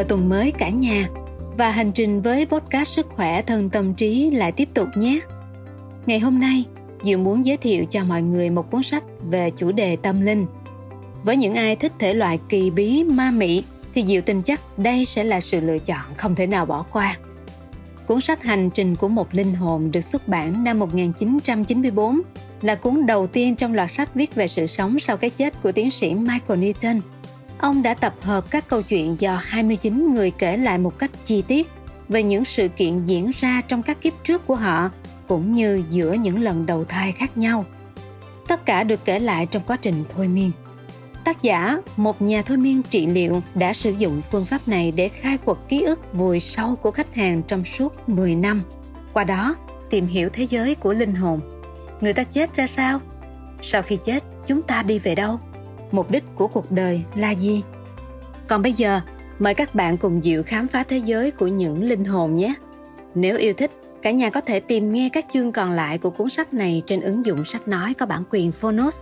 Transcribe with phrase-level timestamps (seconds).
[0.00, 1.08] chào tuần mới cả nhà
[1.56, 5.20] và hành trình với podcast sức khỏe thân tâm trí lại tiếp tục nhé.
[6.06, 6.64] Ngày hôm nay,
[7.02, 10.46] Diệu muốn giới thiệu cho mọi người một cuốn sách về chủ đề tâm linh.
[11.22, 13.62] Với những ai thích thể loại kỳ bí ma mị
[13.94, 17.18] thì Diệu tin chắc đây sẽ là sự lựa chọn không thể nào bỏ qua.
[18.06, 22.20] Cuốn sách Hành trình của một linh hồn được xuất bản năm 1994
[22.62, 25.72] là cuốn đầu tiên trong loạt sách viết về sự sống sau cái chết của
[25.72, 27.00] tiến sĩ Michael Newton.
[27.60, 31.42] Ông đã tập hợp các câu chuyện do 29 người kể lại một cách chi
[31.42, 31.68] tiết
[32.08, 34.90] về những sự kiện diễn ra trong các kiếp trước của họ
[35.28, 37.64] cũng như giữa những lần đầu thai khác nhau.
[38.48, 40.50] Tất cả được kể lại trong quá trình thôi miên.
[41.24, 45.08] Tác giả, một nhà thôi miên trị liệu đã sử dụng phương pháp này để
[45.08, 48.62] khai quật ký ức vùi sâu của khách hàng trong suốt 10 năm.
[49.12, 49.56] Qua đó,
[49.90, 51.40] tìm hiểu thế giới của linh hồn.
[52.00, 53.00] Người ta chết ra sao?
[53.62, 55.40] Sau khi chết, chúng ta đi về đâu?
[55.92, 57.62] Mục đích của cuộc đời là gì?
[58.48, 59.00] Còn bây giờ,
[59.38, 62.54] mời các bạn cùng Diệu khám phá thế giới của những linh hồn nhé.
[63.14, 63.70] Nếu yêu thích,
[64.02, 67.00] cả nhà có thể tìm nghe các chương còn lại của cuốn sách này trên
[67.00, 69.00] ứng dụng sách nói có bản quyền Phonos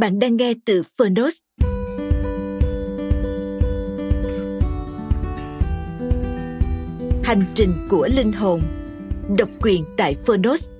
[0.00, 1.38] Bạn đang nghe từ Phonos.
[7.30, 8.62] Hành trình của linh hồn.
[9.38, 10.70] Độc quyền tại Phonos.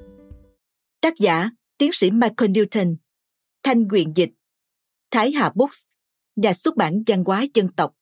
[1.01, 2.97] Tác giả Tiến sĩ Michael Newton.
[3.63, 4.31] Thanh quyền dịch.
[5.11, 5.83] Thái Hà Books.
[6.37, 7.95] Nhà xuất bản văn hóa dân tộc.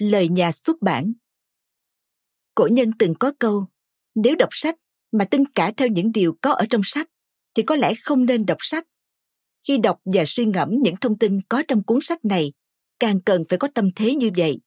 [0.00, 1.12] Lời nhà xuất bản.
[2.54, 3.66] Cổ nhân từng có câu
[4.14, 4.74] Nếu đọc sách
[5.12, 7.10] mà tin cả theo những điều có ở trong sách
[7.54, 8.86] thì có lẽ không nên đọc sách.
[9.68, 12.52] Khi đọc và suy ngẫm những thông tin có trong cuốn sách này,
[12.98, 14.60] càng cần phải có tâm thế như vậy.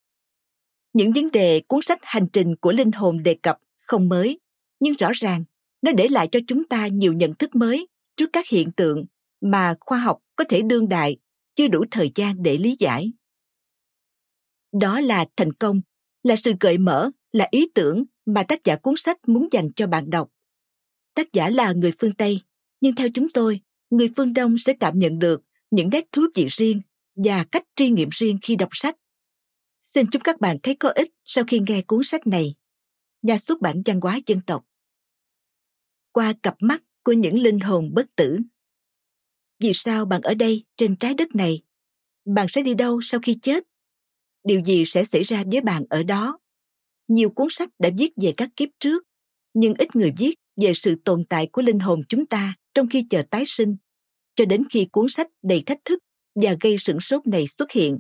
[0.98, 4.40] Những vấn đề cuốn sách Hành trình của linh hồn đề cập không mới,
[4.80, 5.44] nhưng rõ ràng
[5.82, 9.06] nó để lại cho chúng ta nhiều nhận thức mới trước các hiện tượng
[9.42, 11.18] mà khoa học có thể đương đại
[11.56, 13.12] chưa đủ thời gian để lý giải.
[14.80, 15.82] Đó là thành công,
[16.24, 19.88] là sự gợi mở, là ý tưởng mà tác giả cuốn sách muốn dành cho
[19.88, 20.30] bạn đọc.
[21.16, 22.42] Tác giả là người phương Tây,
[22.82, 25.42] nhưng theo chúng tôi người phương đông sẽ cảm nhận được
[25.72, 26.82] những nét thú vị riêng
[27.16, 28.96] và cách tri nghiệm riêng khi đọc sách
[29.80, 32.56] xin chúc các bạn thấy có ích sau khi nghe cuốn sách này.
[33.22, 34.66] Nhà xuất bản văn hóa dân tộc.
[36.12, 38.40] Qua cặp mắt của những linh hồn bất tử.
[39.60, 41.62] Vì sao bạn ở đây trên trái đất này?
[42.26, 43.64] Bạn sẽ đi đâu sau khi chết?
[44.44, 46.40] Điều gì sẽ xảy ra với bạn ở đó?
[47.08, 49.04] Nhiều cuốn sách đã viết về các kiếp trước
[49.60, 53.06] nhưng ít người viết về sự tồn tại của linh hồn chúng ta trong khi
[53.10, 53.78] chờ tái sinh,
[54.36, 56.00] cho đến khi cuốn sách đầy thách thức
[56.36, 58.00] và gây sửng sốt này xuất hiện.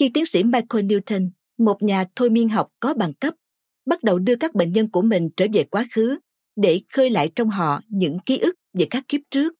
[0.00, 3.34] Khi tiến sĩ Michael Newton, một nhà thôi miên học có bằng cấp,
[3.86, 6.18] bắt đầu đưa các bệnh nhân của mình trở về quá khứ
[6.56, 9.54] để khơi lại trong họ những ký ức về các kiếp trước,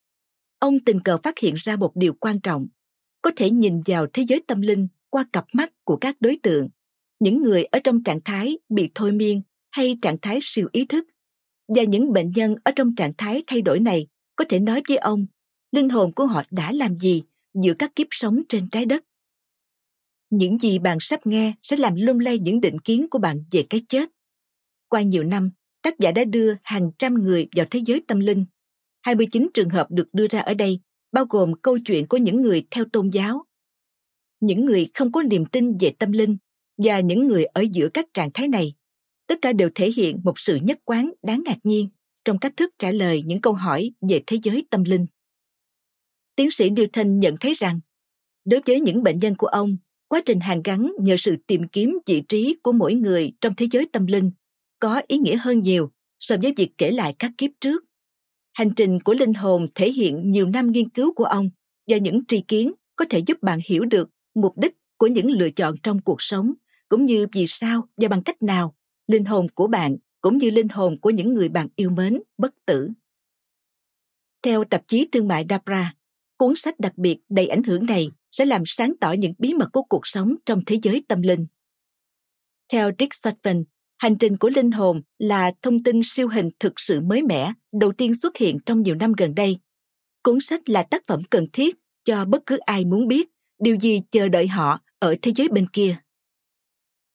[0.58, 2.66] ông tình cờ phát hiện ra một điều quan trọng,
[3.22, 6.68] có thể nhìn vào thế giới tâm linh qua cặp mắt của các đối tượng,
[7.20, 11.04] những người ở trong trạng thái bị thôi miên hay trạng thái siêu ý thức
[11.68, 14.96] và những bệnh nhân ở trong trạng thái thay đổi này có thể nói với
[14.96, 15.26] ông
[15.72, 17.22] linh hồn của họ đã làm gì
[17.62, 19.04] giữa các kiếp sống trên trái đất
[20.30, 23.66] những gì bạn sắp nghe sẽ làm lung lay những định kiến của bạn về
[23.70, 24.08] cái chết.
[24.88, 25.50] Qua nhiều năm
[25.82, 28.46] tác giả đã đưa hàng trăm người vào thế giới tâm linh.
[29.02, 30.80] 29 trường hợp được đưa ra ở đây
[31.12, 33.44] bao gồm câu chuyện của những người theo tôn giáo.
[34.40, 36.36] Những người không có niềm tin về tâm linh
[36.76, 38.74] và những người ở giữa các trạng thái này
[39.26, 41.88] tất cả đều thể hiện một sự nhất quán đáng ngạc nhiên
[42.24, 45.06] trong cách thức trả lời những câu hỏi về thế giới tâm linh.
[46.36, 47.80] Tiến sĩ Newton nhận thấy rằng,
[48.44, 49.76] đối với những bệnh nhân của ông,
[50.08, 53.66] quá trình hàn gắn nhờ sự tìm kiếm vị trí của mỗi người trong thế
[53.70, 54.30] giới tâm linh
[54.80, 57.84] có ý nghĩa hơn nhiều so với việc kể lại các kiếp trước.
[58.52, 61.50] Hành trình của linh hồn thể hiện nhiều năm nghiên cứu của ông
[61.86, 65.50] và những tri kiến có thể giúp bạn hiểu được mục đích của những lựa
[65.50, 66.52] chọn trong cuộc sống
[66.88, 68.74] cũng như vì sao và bằng cách nào
[69.06, 72.54] linh hồn của bạn cũng như linh hồn của những người bạn yêu mến bất
[72.66, 72.90] tử.
[74.42, 75.94] Theo tạp chí thương mại Dabra,
[76.36, 79.68] cuốn sách đặc biệt đầy ảnh hưởng này sẽ làm sáng tỏ những bí mật
[79.72, 81.46] của cuộc sống trong thế giới tâm linh.
[82.72, 83.64] Theo Dick Sutphin,
[83.98, 87.92] hành trình của linh hồn là thông tin siêu hình thực sự mới mẻ đầu
[87.92, 89.58] tiên xuất hiện trong nhiều năm gần đây.
[90.22, 93.28] Cuốn sách là tác phẩm cần thiết cho bất cứ ai muốn biết
[93.58, 95.96] điều gì chờ đợi họ ở thế giới bên kia.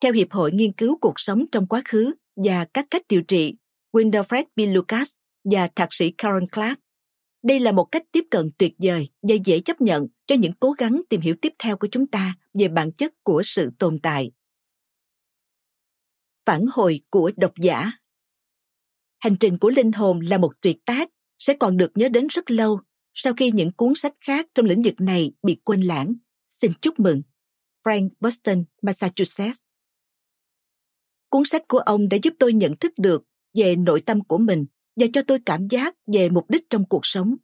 [0.02, 3.56] Theo Hiệp hội Nghiên cứu Cuộc sống trong quá khứ và các cách điều trị,
[3.94, 4.60] Winderfred B.
[4.74, 5.12] Lucas
[5.44, 6.80] và thạc sĩ Karen Clark,
[7.44, 10.72] đây là một cách tiếp cận tuyệt vời và dễ chấp nhận cho những cố
[10.72, 14.32] gắng tìm hiểu tiếp theo của chúng ta về bản chất của sự tồn tại.
[16.46, 17.92] phản hồi của độc giả.
[19.20, 22.52] Hành trình của linh hồn là một tuyệt tác, sẽ còn được nhớ đến rất
[22.52, 22.82] lâu
[23.14, 26.14] sau khi những cuốn sách khác trong lĩnh vực này bị quên lãng.
[26.46, 27.22] Xin chúc mừng,
[27.84, 29.60] frank boston, massachusetts.
[31.30, 33.24] Cuốn sách của ông đã giúp tôi nhận thức được
[33.54, 34.66] về nội tâm của mình
[34.96, 37.36] và cho tôi cảm giác về mục đích trong cuộc sống.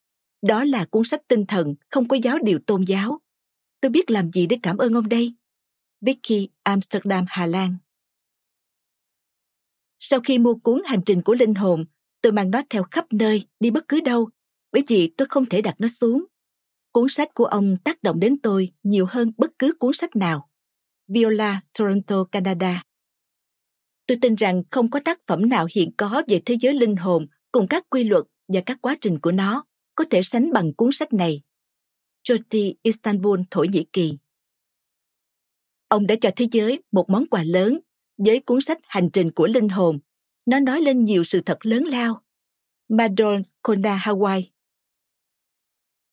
[0.42, 3.20] Đó là cuốn sách tinh thần, không có giáo điều tôn giáo.
[3.82, 5.34] Tôi biết làm gì để cảm ơn ông đây.
[6.02, 7.78] Vicky, amsterdam, hà lan.
[10.00, 11.86] Sau khi mua cuốn hành trình của linh hồn,
[12.22, 14.30] tôi mang nó theo khắp nơi, đi bất cứ đâu,
[14.72, 16.26] bởi vì tôi không thể đặt nó xuống.
[16.92, 20.50] Cuốn sách của ông tác động đến tôi nhiều hơn bất cứ cuốn sách nào.
[21.08, 22.84] Viola, toronto, canada.
[24.08, 27.28] Tôi tin rằng không có tác phẩm nào hiện có về thế giới linh hồn
[27.58, 29.66] cùng các quy luật và các quá trình của nó
[29.96, 31.42] có thể sánh bằng cuốn sách này.
[32.24, 34.18] Jyoti Istanbul, Thổ Nhĩ Kỳ.
[35.88, 37.80] Ông đã cho thế giới một món quà lớn
[38.18, 40.00] với cuốn sách Hành trình của linh hồn.
[40.46, 42.22] Nó nói lên nhiều sự thật lớn lao.
[42.90, 44.44] Madol Kona Hawaii.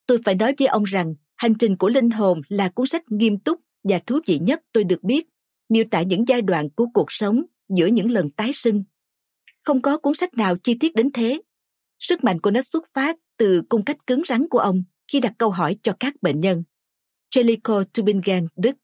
[0.07, 3.39] Tôi phải nói với ông rằng Hành trình của linh hồn là cuốn sách nghiêm
[3.39, 5.29] túc và thú vị nhất tôi được biết,
[5.69, 8.85] miêu tả những giai đoạn của cuộc sống giữa những lần tái sinh.
[9.65, 11.43] Không có cuốn sách nào chi tiết đến thế.
[11.99, 15.33] Sức mạnh của nó xuất phát từ cung cách cứng rắn của ông khi đặt
[15.39, 16.65] câu hỏi cho các bệnh nhân.
[17.31, 18.77] jellico Tübingen, Đức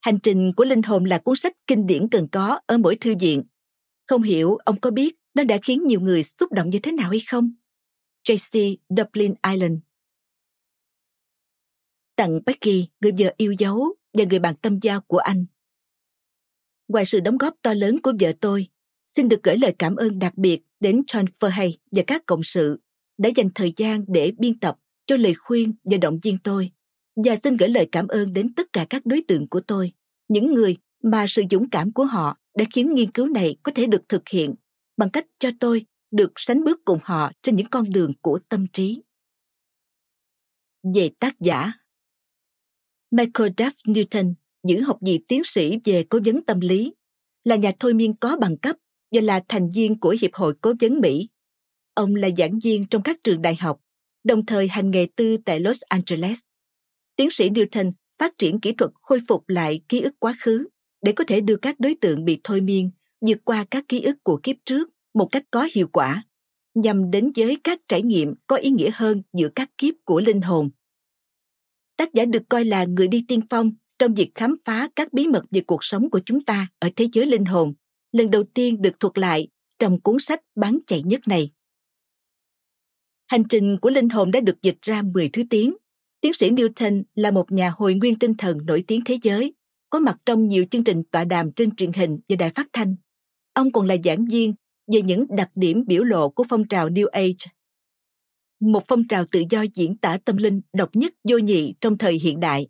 [0.00, 3.14] Hành trình của linh hồn là cuốn sách kinh điển cần có ở mỗi thư
[3.20, 3.42] viện.
[4.06, 7.10] Không hiểu ông có biết nó đã khiến nhiều người xúc động như thế nào
[7.10, 7.52] hay không?
[8.28, 9.78] JC Dublin Island
[12.16, 15.46] Tặng Becky, người vợ yêu dấu và người bạn tâm giao của anh.
[16.88, 18.68] Ngoài sự đóng góp to lớn của vợ tôi,
[19.06, 22.80] xin được gửi lời cảm ơn đặc biệt đến John Fahey và các cộng sự
[23.18, 26.72] đã dành thời gian để biên tập cho lời khuyên và động viên tôi.
[27.24, 29.92] Và xin gửi lời cảm ơn đến tất cả các đối tượng của tôi,
[30.28, 33.86] những người mà sự dũng cảm của họ đã khiến nghiên cứu này có thể
[33.86, 34.54] được thực hiện
[34.96, 38.66] bằng cách cho tôi được sánh bước cùng họ trên những con đường của tâm
[38.72, 39.02] trí.
[40.94, 41.72] Về tác giả
[43.10, 44.34] Michael Duff Newton
[44.64, 46.92] giữ học vị tiến sĩ về cố vấn tâm lý,
[47.44, 48.76] là nhà thôi miên có bằng cấp
[49.12, 51.28] và là thành viên của Hiệp hội Cố vấn Mỹ.
[51.94, 53.80] Ông là giảng viên trong các trường đại học,
[54.24, 56.40] đồng thời hành nghề tư tại Los Angeles.
[57.16, 60.68] Tiến sĩ Newton phát triển kỹ thuật khôi phục lại ký ức quá khứ
[61.02, 62.90] để có thể đưa các đối tượng bị thôi miên
[63.20, 66.22] vượt qua các ký ức của kiếp trước một cách có hiệu quả,
[66.74, 70.40] nhằm đến với các trải nghiệm có ý nghĩa hơn giữa các kiếp của linh
[70.40, 70.70] hồn.
[71.96, 75.26] Tác giả được coi là người đi tiên phong trong việc khám phá các bí
[75.26, 77.74] mật về cuộc sống của chúng ta ở thế giới linh hồn
[78.12, 79.48] lần đầu tiên được thuật lại
[79.78, 81.50] trong cuốn sách bán chạy nhất này.
[83.26, 85.76] Hành trình của linh hồn đã được dịch ra 10 thứ tiếng.
[86.20, 89.54] Tiến sĩ Newton là một nhà hồi nguyên tinh thần nổi tiếng thế giới,
[89.90, 92.96] có mặt trong nhiều chương trình tọa đàm trên truyền hình và đài phát thanh.
[93.52, 94.54] Ông còn là giảng viên
[94.92, 97.52] về những đặc điểm biểu lộ của phong trào New Age.
[98.60, 102.14] Một phong trào tự do diễn tả tâm linh độc nhất vô nhị trong thời
[102.14, 102.68] hiện đại.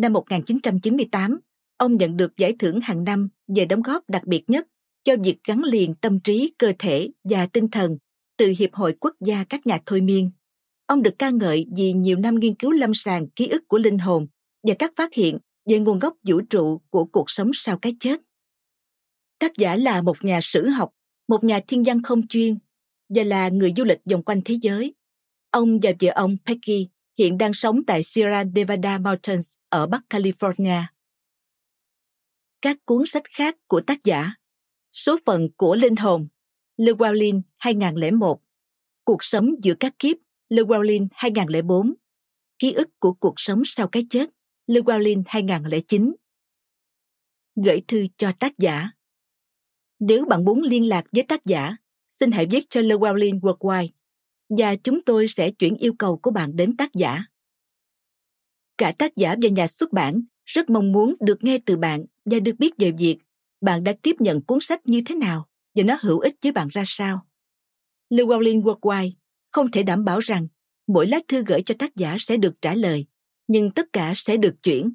[0.00, 1.40] Năm 1998,
[1.76, 4.66] ông nhận được giải thưởng hàng năm về đóng góp đặc biệt nhất
[5.04, 7.98] cho việc gắn liền tâm trí, cơ thể và tinh thần
[8.36, 10.30] từ Hiệp hội Quốc gia các nhà thôi miên.
[10.86, 13.98] Ông được ca ngợi vì nhiều năm nghiên cứu lâm sàng ký ức của linh
[13.98, 14.26] hồn
[14.62, 15.38] và các phát hiện
[15.70, 18.20] về nguồn gốc vũ trụ của cuộc sống sau cái chết.
[19.38, 20.90] Tác giả là một nhà sử học,
[21.28, 22.58] một nhà thiên văn không chuyên
[23.08, 24.94] và là người du lịch vòng quanh thế giới.
[25.50, 26.88] Ông và vợ ông Peggy
[27.18, 30.82] hiện đang sống tại Sierra Nevada Mountains ở Bắc California.
[32.62, 34.34] Các cuốn sách khác của tác giả.
[34.92, 36.28] Số phận của linh hồn,
[36.76, 38.40] Llewellyn 2001,
[39.04, 40.16] Cuộc sống giữa các kiếp,
[40.50, 41.94] Llewellyn 2004,
[42.58, 44.30] Ký ức của cuộc sống sau cái chết,
[44.66, 46.14] Llewellyn 2009.
[47.64, 48.90] Gửi thư cho tác giả.
[49.98, 51.76] Nếu bạn muốn liên lạc với tác giả,
[52.10, 53.88] xin hãy viết cho Llewellyn Worldwide
[54.58, 57.24] và chúng tôi sẽ chuyển yêu cầu của bạn đến tác giả.
[58.78, 62.40] Cả tác giả và nhà xuất bản rất mong muốn được nghe từ bạn và
[62.40, 63.18] được biết về việc
[63.60, 66.68] bạn đã tiếp nhận cuốn sách như thế nào và nó hữu ích với bạn
[66.68, 67.26] ra sao.
[68.10, 69.10] Llewellyn Worldwide
[69.50, 70.48] không thể đảm bảo rằng
[70.86, 73.06] mỗi lá thư gửi cho tác giả sẽ được trả lời,
[73.48, 74.94] nhưng tất cả sẽ được chuyển.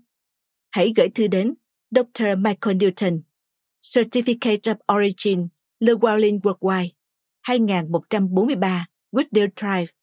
[0.70, 1.54] Hãy gửi thư đến
[1.92, 2.24] Dr.
[2.38, 3.22] Michael Newton,
[3.82, 5.48] Certificate of Origin,
[5.80, 6.90] Llewellyn Worldwide,
[7.42, 8.88] 2143
[9.18, 9.94] Wooddale Drive,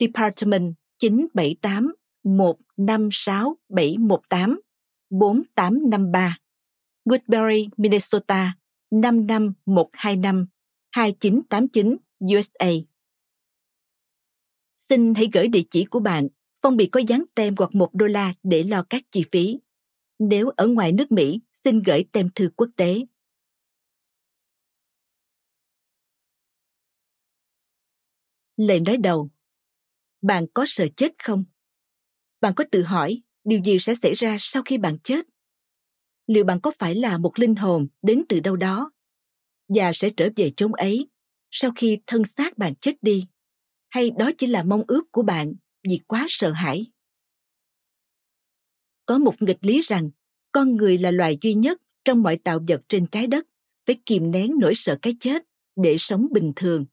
[0.00, 1.92] Department 978
[2.24, 4.56] 156 718
[5.10, 6.36] 4853
[7.04, 8.52] Woodbury, Minnesota
[8.90, 10.46] 55125
[10.90, 12.70] 2989 USA.
[14.76, 16.28] Xin hãy gửi địa chỉ của bạn,
[16.62, 19.58] phong bì có dán tem hoặc một đô la để lo các chi phí.
[20.18, 23.00] Nếu ở ngoài nước Mỹ, xin gửi tem thư quốc tế.
[28.56, 29.30] Lời nói đầu
[30.22, 31.44] Bạn có sợ chết không?
[32.40, 35.26] Bạn có tự hỏi điều gì sẽ xảy ra sau khi bạn chết?
[36.26, 38.92] Liệu bạn có phải là một linh hồn đến từ đâu đó
[39.68, 41.08] và sẽ trở về chốn ấy
[41.50, 43.26] sau khi thân xác bạn chết đi?
[43.88, 45.54] Hay đó chỉ là mong ước của bạn
[45.88, 46.86] vì quá sợ hãi?
[49.06, 50.10] Có một nghịch lý rằng
[50.52, 53.46] con người là loài duy nhất trong mọi tạo vật trên trái đất
[53.86, 55.42] phải kìm nén nỗi sợ cái chết
[55.76, 56.86] để sống bình thường.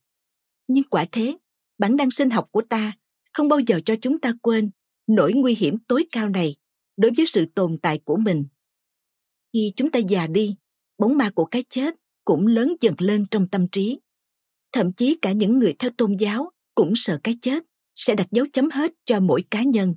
[0.67, 1.37] Nhưng quả thế,
[1.79, 2.93] bản năng sinh học của ta
[3.33, 4.69] không bao giờ cho chúng ta quên
[5.07, 6.55] nỗi nguy hiểm tối cao này
[6.97, 8.45] đối với sự tồn tại của mình.
[9.53, 10.55] Khi chúng ta già đi,
[10.97, 11.95] bóng ma của cái chết
[12.25, 13.99] cũng lớn dần lên trong tâm trí.
[14.71, 17.63] Thậm chí cả những người theo tôn giáo cũng sợ cái chết
[17.95, 19.95] sẽ đặt dấu chấm hết cho mỗi cá nhân.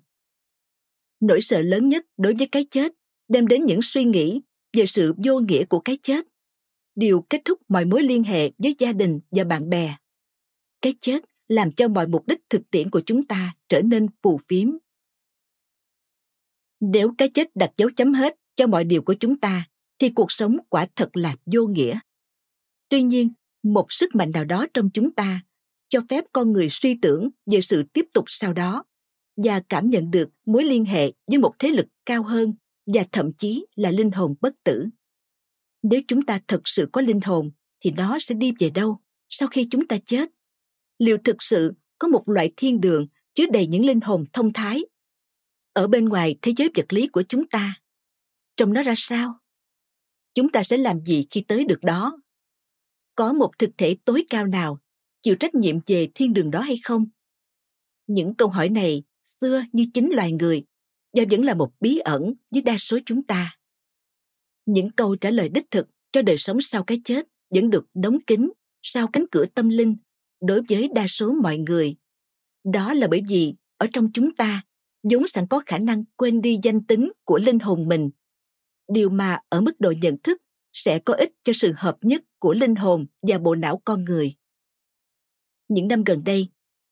[1.21, 2.93] Nỗi sợ lớn nhất đối với cái chết
[3.29, 4.41] đem đến những suy nghĩ
[4.73, 6.27] về sự vô nghĩa của cái chết
[6.95, 9.97] điều kết thúc mọi mối liên hệ với gia đình và bạn bè
[10.83, 14.41] cái chết làm cho mọi mục đích thực tiễn của chúng ta trở nên phù
[14.49, 14.69] phiếm
[16.81, 19.65] nếu cái chết đặt dấu chấm hết cho mọi điều của chúng ta,
[19.99, 21.99] thì cuộc sống quả thật là vô nghĩa
[22.93, 23.33] tuy nhiên,
[23.63, 25.41] một sức mạnh nào đó trong chúng ta
[25.89, 28.85] cho phép con người suy tưởng về sự tiếp tục sau đó
[29.37, 32.55] và cảm nhận được mối liên hệ với một thế lực cao hơn
[32.87, 34.89] và thậm chí là linh hồn bất tử.
[35.83, 39.49] Nếu chúng ta thật sự có linh hồn, thì nó sẽ đi về đâu sau
[39.49, 40.29] khi chúng ta chết?
[41.03, 44.85] Liệu thực sự có một loại thiên đường chứa đầy những linh hồn thông thái
[45.73, 47.75] ở bên ngoài thế giới vật lý của chúng ta?
[48.57, 49.39] Trông nó ra sao?
[50.35, 52.23] Chúng ta sẽ làm gì khi tới được đó?
[53.15, 54.79] Có một thực thể tối cao nào
[55.23, 57.07] chịu trách nhiệm về thiên đường đó hay không?
[58.07, 59.03] Những câu hỏi này
[59.41, 60.65] xưa như chính loài người
[61.13, 63.59] và vẫn là một bí ẩn với đa số chúng ta.
[64.67, 68.19] Những câu trả lời đích thực cho đời sống sau cái chết vẫn được đóng
[68.27, 69.97] kín sau cánh cửa tâm linh
[70.43, 71.97] đối với đa số mọi người.
[72.65, 74.63] Đó là bởi vì ở trong chúng ta
[75.03, 78.11] vốn sẵn có khả năng quên đi danh tính của linh hồn mình.
[78.89, 82.55] Điều mà ở mức độ nhận thức sẽ có ích cho sự hợp nhất của
[82.55, 84.35] linh hồn và bộ não con người.
[85.69, 86.49] Những năm gần đây,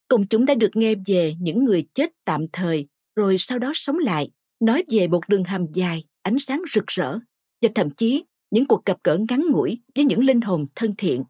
[0.09, 3.99] công chúng đã được nghe về những người chết tạm thời rồi sau đó sống
[3.99, 4.31] lại,
[4.61, 7.19] nói về một đường hầm dài, ánh sáng rực rỡ,
[7.63, 11.25] và thậm chí những cuộc gặp gỡ ngắn ngủi với những linh hồn thân thiện.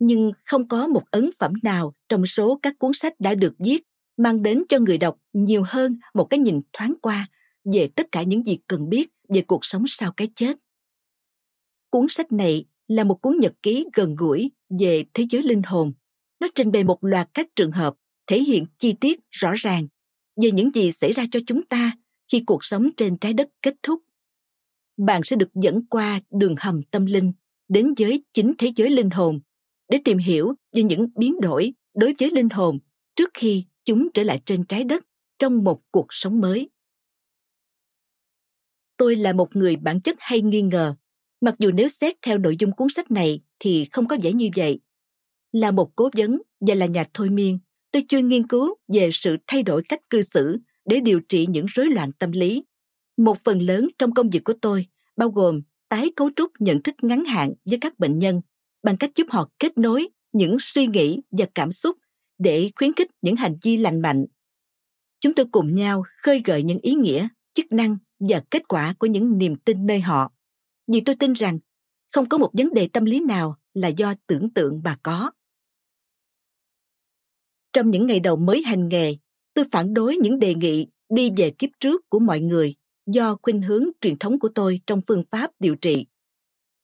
[0.00, 3.82] Nhưng không có một ấn phẩm nào trong số các cuốn sách đã được viết
[4.16, 7.28] mang đến cho người đọc nhiều hơn một cái nhìn thoáng qua
[7.72, 10.56] về tất cả những gì cần biết về cuộc sống sau cái chết.
[11.90, 15.92] Cuốn sách này là một cuốn nhật ký gần gũi về thế giới linh hồn.
[16.40, 17.94] Nó trình bày một loạt các trường hợp
[18.26, 19.88] thể hiện chi tiết rõ ràng
[20.42, 21.92] về những gì xảy ra cho chúng ta
[22.32, 24.02] khi cuộc sống trên trái đất kết thúc
[24.96, 27.32] bạn sẽ được dẫn qua đường hầm tâm linh
[27.68, 29.40] đến với chính thế giới linh hồn
[29.90, 32.78] để tìm hiểu về những biến đổi đối với linh hồn
[33.16, 35.04] trước khi chúng trở lại trên trái đất
[35.38, 36.70] trong một cuộc sống mới
[39.00, 40.94] tôi là một người bản chất hay nghi ngờ,
[41.40, 44.48] mặc dù nếu xét theo nội dung cuốn sách này thì không có vẻ như
[44.56, 44.80] vậy
[45.52, 47.58] là một cố vấn và là nhà thôi miên,
[47.90, 51.66] tôi chuyên nghiên cứu về sự thay đổi cách cư xử để điều trị những
[51.74, 52.64] rối loạn tâm lý.
[53.16, 56.94] Một phần lớn trong công việc của tôi bao gồm tái cấu trúc nhận thức
[57.02, 58.40] ngắn hạn với các bệnh nhân
[58.82, 61.96] bằng cách giúp họ kết nối những suy nghĩ và cảm xúc
[62.38, 64.26] để khuyến khích những hành vi lành mạnh.
[65.20, 69.06] Chúng tôi cùng nhau khơi gợi những ý nghĩa, chức năng và kết quả của
[69.06, 70.32] những niềm tin nơi họ.
[70.86, 71.58] Vì tôi tin rằng
[72.12, 75.30] không có một vấn đề tâm lý nào là do tưởng tượng mà có.
[77.72, 79.16] Trong những ngày đầu mới hành nghề,
[79.54, 82.74] tôi phản đối những đề nghị đi về kiếp trước của mọi người
[83.06, 86.06] do khuynh hướng truyền thống của tôi trong phương pháp điều trị.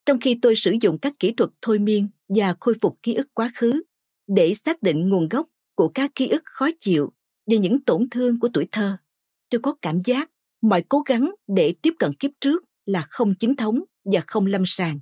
[0.07, 3.27] Trong khi tôi sử dụng các kỹ thuật thôi miên và khôi phục ký ức
[3.33, 3.83] quá khứ
[4.27, 7.13] để xác định nguồn gốc của các ký ức khó chịu
[7.45, 8.97] và những tổn thương của tuổi thơ,
[9.49, 13.55] tôi có cảm giác mọi cố gắng để tiếp cận kiếp trước là không chính
[13.55, 14.99] thống và không lâm sàng.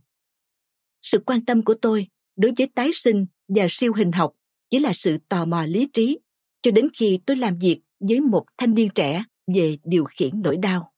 [1.02, 4.34] Sự quan tâm của tôi đối với tái sinh và siêu hình học
[4.70, 6.20] chỉ là sự tò mò lý trí
[6.62, 9.24] cho đến khi tôi làm việc với một thanh niên trẻ
[9.56, 10.94] về điều khiển nỗi đau.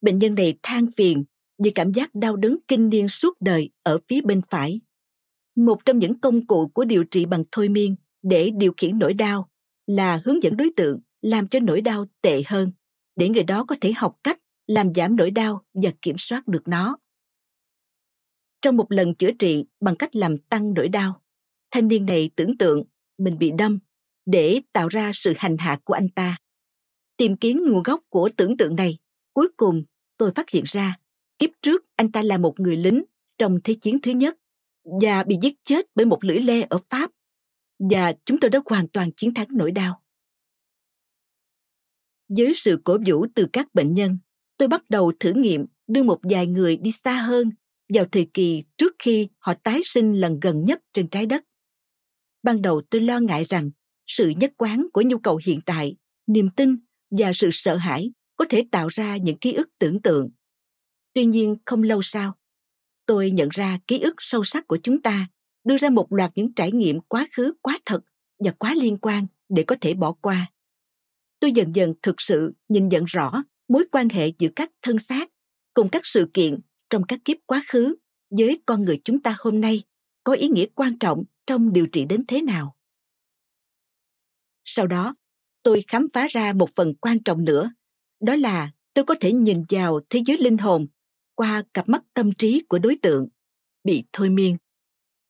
[0.00, 1.24] Bệnh nhân này than phiền
[1.64, 4.80] vì cảm giác đau đớn kinh niên suốt đời ở phía bên phải.
[5.56, 9.14] Một trong những công cụ của điều trị bằng thôi miên để điều khiển nỗi
[9.14, 9.50] đau
[9.86, 12.72] là hướng dẫn đối tượng làm cho nỗi đau tệ hơn
[13.16, 16.68] để người đó có thể học cách làm giảm nỗi đau và kiểm soát được
[16.68, 16.98] nó.
[18.62, 21.22] Trong một lần chữa trị bằng cách làm tăng nỗi đau,
[21.70, 22.84] thanh niên này tưởng tượng
[23.18, 23.78] mình bị đâm
[24.26, 26.36] để tạo ra sự hành hạ của anh ta.
[27.16, 28.98] Tìm kiếm nguồn gốc của tưởng tượng này,
[29.36, 29.84] Cuối cùng,
[30.16, 30.96] tôi phát hiện ra,
[31.38, 33.04] kiếp trước anh ta là một người lính
[33.38, 34.36] trong Thế chiến thứ nhất
[35.00, 37.10] và bị giết chết bởi một lưỡi lê ở Pháp.
[37.78, 40.02] Và chúng tôi đã hoàn toàn chiến thắng nỗi đau.
[42.28, 44.18] Với sự cổ vũ từ các bệnh nhân,
[44.56, 47.50] tôi bắt đầu thử nghiệm đưa một vài người đi xa hơn
[47.88, 51.44] vào thời kỳ trước khi họ tái sinh lần gần nhất trên trái đất.
[52.42, 53.70] Ban đầu tôi lo ngại rằng
[54.06, 56.76] sự nhất quán của nhu cầu hiện tại, niềm tin
[57.10, 60.30] và sự sợ hãi có thể tạo ra những ký ức tưởng tượng.
[61.16, 62.34] Tuy nhiên không lâu sau,
[63.06, 65.28] tôi nhận ra ký ức sâu sắc của chúng ta
[65.64, 68.00] đưa ra một loạt những trải nghiệm quá khứ quá thật
[68.38, 70.52] và quá liên quan để có thể bỏ qua.
[71.40, 75.30] Tôi dần dần thực sự nhìn nhận rõ mối quan hệ giữa các thân xác
[75.74, 77.96] cùng các sự kiện trong các kiếp quá khứ
[78.30, 79.82] với con người chúng ta hôm nay
[80.24, 82.76] có ý nghĩa quan trọng trong điều trị đến thế nào.
[84.64, 85.14] Sau đó,
[85.62, 87.70] tôi khám phá ra một phần quan trọng nữa,
[88.20, 90.86] đó là tôi có thể nhìn vào thế giới linh hồn
[91.36, 93.28] qua cặp mắt tâm trí của đối tượng
[93.84, 94.56] bị thôi miên.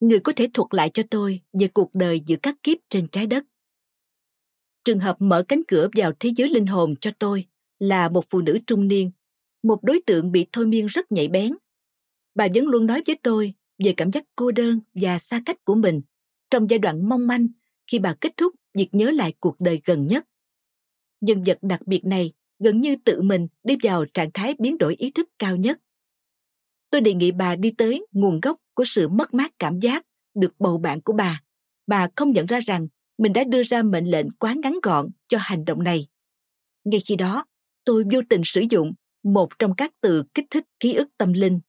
[0.01, 3.27] Người có thể thuật lại cho tôi về cuộc đời giữa các kiếp trên trái
[3.27, 3.45] đất.
[4.85, 7.47] Trường hợp mở cánh cửa vào thế giới linh hồn cho tôi
[7.79, 9.11] là một phụ nữ trung niên,
[9.63, 11.57] một đối tượng bị thôi miên rất nhạy bén.
[12.35, 15.75] Bà vẫn luôn nói với tôi về cảm giác cô đơn và xa cách của
[15.75, 16.01] mình
[16.51, 17.49] trong giai đoạn mong manh
[17.87, 20.27] khi bà kết thúc việc nhớ lại cuộc đời gần nhất.
[21.21, 24.95] Nhân vật đặc biệt này gần như tự mình đi vào trạng thái biến đổi
[24.95, 25.79] ý thức cao nhất.
[26.97, 30.53] Tôi đề nghị bà đi tới nguồn gốc của sự mất mát cảm giác được
[30.59, 31.43] bầu bạn của bà.
[31.87, 32.89] Bà không nhận ra rằng
[33.19, 36.09] mình đã đưa ra mệnh lệnh quá ngắn gọn cho hành động này.
[36.85, 37.45] Ngay khi đó,
[37.85, 41.61] tôi vô tình sử dụng một trong các từ kích thích ký ức tâm linh.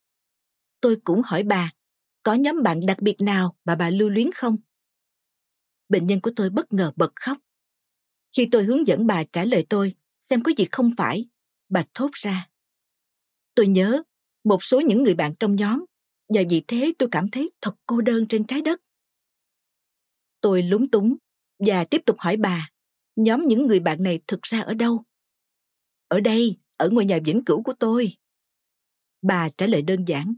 [0.81, 1.71] Tôi cũng hỏi bà,
[2.23, 4.57] có nhóm bạn đặc biệt nào mà bà lưu luyến không?
[5.89, 7.37] Bệnh nhân của tôi bất ngờ bật khóc.
[8.37, 11.29] Khi tôi hướng dẫn bà trả lời tôi, xem có gì không phải,
[11.69, 12.49] bà thốt ra.
[13.55, 14.01] Tôi nhớ
[14.47, 15.85] một số những người bạn trong nhóm,
[16.29, 18.79] và vì thế tôi cảm thấy thật cô đơn trên trái đất.
[20.41, 21.15] Tôi lúng túng
[21.59, 22.69] và tiếp tục hỏi bà,
[23.15, 25.03] nhóm những người bạn này thực ra ở đâu?
[26.07, 28.13] Ở đây, ở ngôi nhà vĩnh cửu của tôi.
[29.21, 30.33] Bà trả lời đơn giản,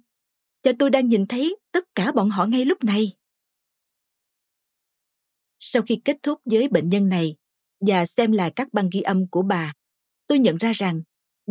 [0.62, 3.13] cho tôi đang nhìn thấy tất cả bọn họ ngay lúc này.
[5.60, 7.36] Sau khi kết thúc với bệnh nhân này
[7.79, 9.73] và xem lại các băng ghi âm của bà,
[10.27, 11.01] tôi nhận ra rằng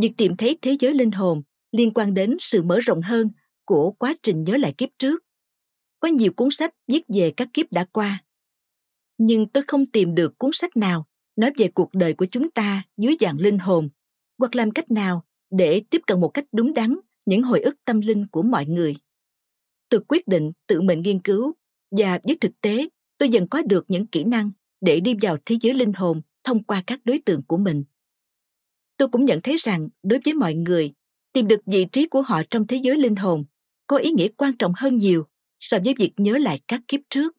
[0.00, 3.30] việc tìm thấy thế giới linh hồn liên quan đến sự mở rộng hơn
[3.64, 5.24] của quá trình nhớ lại kiếp trước.
[6.00, 8.24] Có nhiều cuốn sách viết về các kiếp đã qua.
[9.18, 12.82] Nhưng tôi không tìm được cuốn sách nào nói về cuộc đời của chúng ta
[12.96, 13.88] dưới dạng linh hồn
[14.38, 18.00] hoặc làm cách nào để tiếp cận một cách đúng đắn những hồi ức tâm
[18.00, 18.96] linh của mọi người.
[19.88, 21.54] Tôi quyết định tự mình nghiên cứu
[21.90, 24.50] và với thực tế tôi dần có được những kỹ năng
[24.80, 27.84] để đi vào thế giới linh hồn thông qua các đối tượng của mình.
[28.96, 30.92] Tôi cũng nhận thấy rằng đối với mọi người,
[31.38, 33.44] tìm được vị trí của họ trong thế giới linh hồn
[33.86, 35.26] có ý nghĩa quan trọng hơn nhiều
[35.60, 37.36] so với việc nhớ lại các kiếp trước.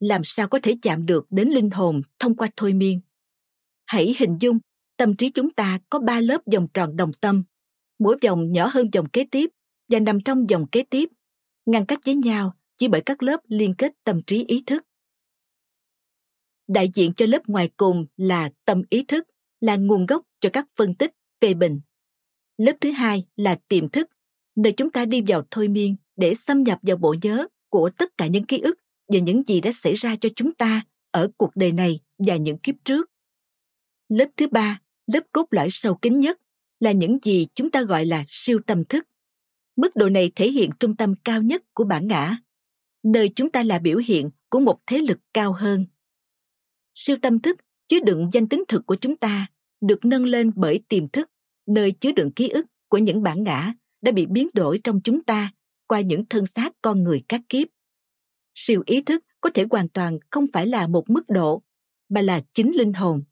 [0.00, 3.00] Làm sao có thể chạm được đến linh hồn thông qua thôi miên?
[3.86, 4.58] Hãy hình dung
[4.96, 7.44] tâm trí chúng ta có ba lớp vòng tròn đồng tâm,
[7.98, 9.50] mỗi vòng nhỏ hơn vòng kế tiếp
[9.88, 11.08] và nằm trong vòng kế tiếp,
[11.66, 14.82] ngăn cách với nhau chỉ bởi các lớp liên kết tâm trí ý thức.
[16.66, 19.28] Đại diện cho lớp ngoài cùng là tâm ý thức,
[19.60, 21.80] là nguồn gốc cho các phân tích, phê bình.
[22.58, 24.10] Lớp thứ hai là tiềm thức,
[24.56, 28.18] nơi chúng ta đi vào thôi miên để xâm nhập vào bộ nhớ của tất
[28.18, 28.78] cả những ký ức
[29.12, 32.58] về những gì đã xảy ra cho chúng ta ở cuộc đời này và những
[32.58, 33.10] kiếp trước.
[34.08, 34.80] Lớp thứ ba,
[35.12, 36.38] lớp cốt lõi sâu kín nhất,
[36.80, 39.04] là những gì chúng ta gọi là siêu tâm thức.
[39.76, 42.36] Mức độ này thể hiện trung tâm cao nhất của bản ngã,
[43.02, 45.86] nơi chúng ta là biểu hiện của một thế lực cao hơn.
[46.94, 49.46] Siêu tâm thức chứa đựng danh tính thực của chúng ta
[49.80, 51.30] được nâng lên bởi tiềm thức,
[51.68, 55.24] nơi chứa đựng ký ức của những bản ngã đã bị biến đổi trong chúng
[55.24, 55.52] ta
[55.86, 57.68] qua những thân xác con người các kiếp.
[58.54, 61.62] Siêu ý thức có thể hoàn toàn không phải là một mức độ,
[62.08, 63.22] mà là chính linh hồn.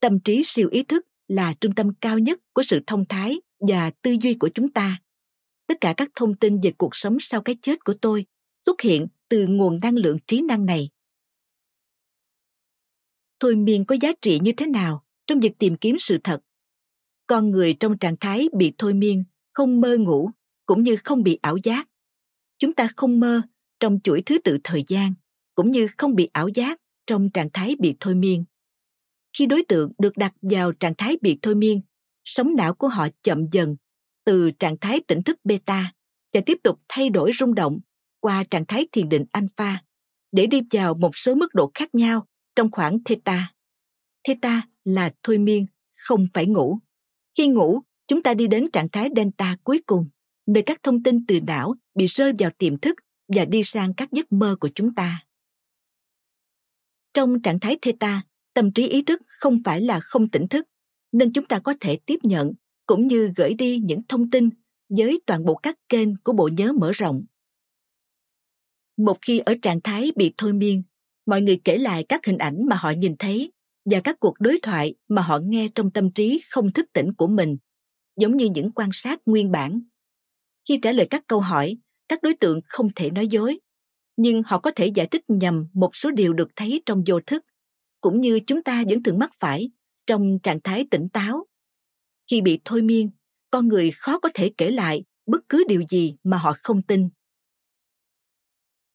[0.00, 3.90] Tâm trí siêu ý thức là trung tâm cao nhất của sự thông thái và
[3.90, 5.02] tư duy của chúng ta.
[5.66, 8.26] Tất cả các thông tin về cuộc sống sau cái chết của tôi
[8.58, 10.90] xuất hiện từ nguồn năng lượng trí năng này.
[13.40, 16.40] Thôi miên có giá trị như thế nào trong việc tìm kiếm sự thật?
[17.26, 20.30] Con người trong trạng thái bị thôi miên không mơ ngủ
[20.66, 21.88] cũng như không bị ảo giác.
[22.58, 23.42] Chúng ta không mơ
[23.80, 25.14] trong chuỗi thứ tự thời gian
[25.54, 28.44] cũng như không bị ảo giác trong trạng thái bị thôi miên.
[29.32, 31.80] Khi đối tượng được đặt vào trạng thái bị thôi miên,
[32.24, 33.76] sóng não của họ chậm dần
[34.24, 35.92] từ trạng thái tỉnh thức beta
[36.32, 37.78] và tiếp tục thay đổi rung động
[38.20, 39.82] qua trạng thái thiền định alpha
[40.32, 43.52] để đi vào một số mức độ khác nhau trong khoảng theta.
[44.24, 46.78] Theta là thôi miên, không phải ngủ.
[47.38, 50.08] Khi ngủ, chúng ta đi đến trạng thái delta cuối cùng,
[50.46, 52.96] nơi các thông tin từ não bị rơi vào tiềm thức
[53.28, 55.24] và đi sang các giấc mơ của chúng ta.
[57.14, 58.22] Trong trạng thái theta,
[58.54, 60.66] tâm trí ý thức không phải là không tỉnh thức,
[61.12, 62.52] nên chúng ta có thể tiếp nhận
[62.86, 64.48] cũng như gửi đi những thông tin
[64.88, 67.24] với toàn bộ các kênh của bộ nhớ mở rộng.
[68.96, 70.82] Một khi ở trạng thái bị thôi miên,
[71.26, 73.52] mọi người kể lại các hình ảnh mà họ nhìn thấy
[73.84, 77.26] và các cuộc đối thoại mà họ nghe trong tâm trí không thức tỉnh của
[77.26, 77.56] mình,
[78.16, 79.80] giống như những quan sát nguyên bản.
[80.68, 81.76] Khi trả lời các câu hỏi,
[82.08, 83.60] các đối tượng không thể nói dối,
[84.16, 87.44] nhưng họ có thể giải thích nhầm một số điều được thấy trong vô thức,
[88.00, 89.70] cũng như chúng ta vẫn thường mắc phải
[90.06, 91.46] trong trạng thái tỉnh táo.
[92.30, 93.10] Khi bị thôi miên,
[93.50, 97.08] con người khó có thể kể lại bất cứ điều gì mà họ không tin.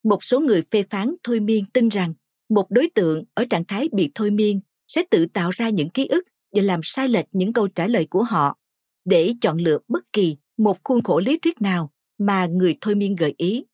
[0.03, 2.13] Một số người phê phán thôi miên tin rằng
[2.49, 6.07] một đối tượng ở trạng thái bị thôi miên sẽ tự tạo ra những ký
[6.07, 8.57] ức và làm sai lệch những câu trả lời của họ
[9.05, 13.15] để chọn lựa bất kỳ một khuôn khổ lý thuyết nào mà người thôi miên
[13.15, 13.65] gợi ý.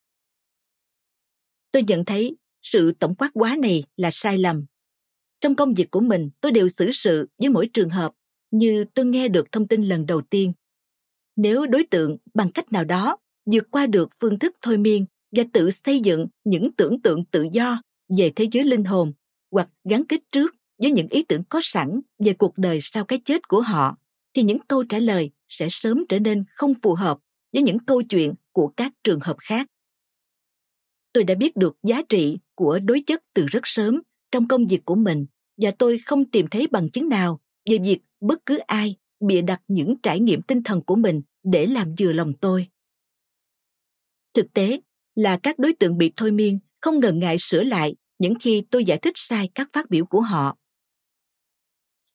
[1.71, 4.65] Tôi nhận thấy sự tổng quát quá này là sai lầm.
[5.41, 8.12] Trong công việc của mình, tôi đều xử sự với mỗi trường hợp
[8.52, 10.54] như tôi nghe được thông tin lần đầu tiên.
[11.36, 15.43] Nếu đối tượng bằng cách nào đó vượt qua được phương thức thôi miên và
[15.54, 17.82] tự xây dựng những tưởng tượng tự do
[18.17, 19.13] về thế giới linh hồn
[19.52, 23.19] hoặc gắn kết trước với những ý tưởng có sẵn về cuộc đời sau cái
[23.25, 23.97] chết của họ,
[24.33, 27.19] thì những câu trả lời sẽ sớm trở nên không phù hợp
[27.53, 29.67] với những câu chuyện của các trường hợp khác.
[31.13, 34.86] Tôi đã biết được giá trị của đối chất từ rất sớm trong công việc
[34.86, 35.25] của mình,
[35.57, 39.62] và tôi không tìm thấy bằng chứng nào về việc bất cứ ai bịa đặt
[39.67, 42.67] những trải nghiệm tinh thần của mình để làm vừa lòng tôi.
[44.33, 44.81] Thực tế
[45.15, 48.86] là các đối tượng bị thôi miên không ngần ngại sửa lại những khi tôi
[48.86, 50.57] giải thích sai các phát biểu của họ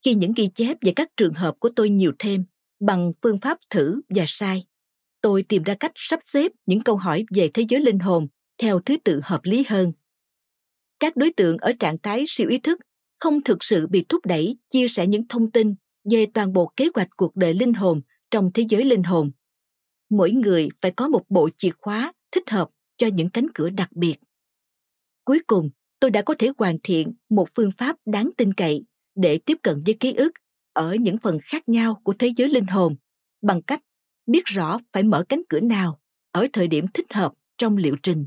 [0.04, 2.44] khi những ghi chép về các trường hợp của tôi nhiều thêm
[2.80, 4.66] bằng phương pháp thử và sai.
[5.20, 8.80] Tôi tìm ra cách sắp xếp những câu hỏi về thế giới linh hồn theo
[8.80, 9.92] thứ tự hợp lý hơn.
[11.00, 12.78] Các đối tượng ở trạng thái siêu ý thức
[13.20, 15.74] không thực sự bị thúc đẩy chia sẻ những thông tin
[16.10, 19.30] về toàn bộ kế hoạch cuộc đời linh hồn trong thế giới linh hồn.
[20.10, 23.88] Mỗi người phải có một bộ chìa khóa thích hợp cho những cánh cửa đặc
[23.92, 24.16] biệt.
[25.24, 28.84] Cuối cùng, tôi đã có thể hoàn thiện một phương pháp đáng tin cậy
[29.18, 30.32] để tiếp cận với ký ức
[30.72, 32.96] ở những phần khác nhau của thế giới linh hồn
[33.42, 33.80] bằng cách
[34.26, 36.00] biết rõ phải mở cánh cửa nào
[36.32, 38.26] ở thời điểm thích hợp trong liệu trình.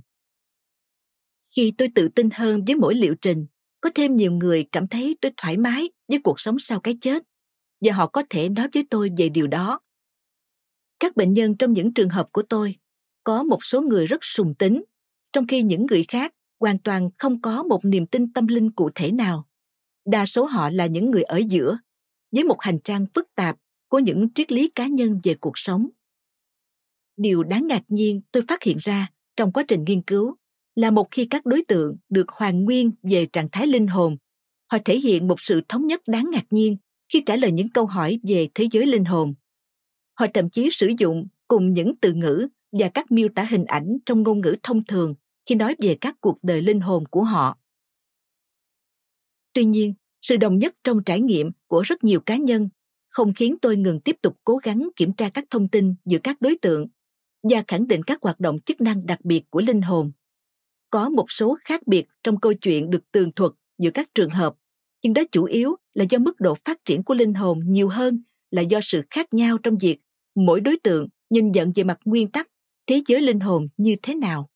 [1.56, 3.46] Khi tôi tự tin hơn với mỗi liệu trình,
[3.82, 7.24] có thêm nhiều người cảm thấy tôi thoải mái với cuộc sống sau cái chết
[7.82, 9.80] và họ có thể nói với tôi về điều đó.
[11.00, 12.76] Các bệnh nhân trong những trường hợp của tôi
[13.24, 14.84] có một số người rất sùng tính,
[15.34, 18.90] trong khi những người khác hoàn toàn không có một niềm tin tâm linh cụ
[18.96, 19.48] thể nào
[20.06, 21.78] đa số họ là những người ở giữa,
[22.32, 25.90] với một hành trang phức tạp của những triết lý cá nhân về cuộc sống.
[27.18, 30.36] Điều đáng ngạc nhiên tôi phát hiện ra trong quá trình nghiên cứu
[30.76, 34.18] là một khi các đối tượng được hoàn nguyên về trạng thái linh hồn,
[34.72, 36.78] họ thể hiện một sự thống nhất đáng ngạc nhiên
[37.14, 39.34] khi trả lời những câu hỏi về thế giới linh hồn.
[40.20, 43.98] Họ thậm chí sử dụng cùng những từ ngữ và các miêu tả hình ảnh
[44.06, 47.58] trong ngôn ngữ thông thường khi nói về các cuộc đời linh hồn của họ
[49.54, 52.70] tuy nhiên, sự đồng nhất trong trải nghiệm của rất nhiều cá nhân
[53.12, 56.42] không khiến tôi ngừng tiếp tục cố gắng kiểm tra các thông tin giữa các
[56.42, 56.88] đối tượng
[57.44, 60.12] và khẳng định các hoạt động chức năng đặc biệt của linh hồn.
[60.90, 64.56] Có một số khác biệt trong câu chuyện được tường thuật giữa các trường hợp,
[65.04, 68.24] nhưng đó chủ yếu là do mức độ phát triển của linh hồn nhiều hơn
[68.52, 70.00] là do sự khác nhau trong việc
[70.36, 72.48] mỗi đối tượng nhìn nhận về mặt nguyên tắc,
[72.88, 74.50] thế giới linh hồn như thế nào.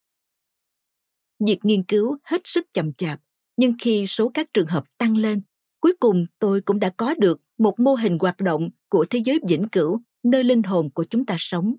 [1.47, 3.19] Việc nghiên cứu hết sức chậm chạp
[3.57, 5.41] nhưng khi số các trường hợp tăng lên,
[5.79, 9.39] cuối cùng tôi cũng đã có được một mô hình hoạt động của thế giới
[9.47, 11.75] vĩnh cửu, nơi linh hồn của chúng ta sống.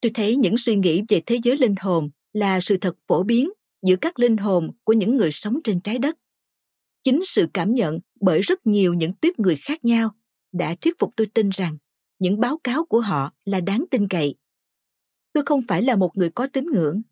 [0.00, 3.50] Tôi thấy những suy nghĩ về thế giới linh hồn là sự thật phổ biến
[3.82, 6.16] giữa các linh hồn của những người sống trên trái đất.
[7.04, 10.10] Chính sự cảm nhận bởi rất nhiều những tuyếp người khác nhau
[10.52, 11.78] đã thuyết phục tôi tin rằng
[12.18, 14.34] những báo cáo của họ là đáng tin cậy.
[15.32, 17.02] Tôi không phải là một người có tín ngưỡng,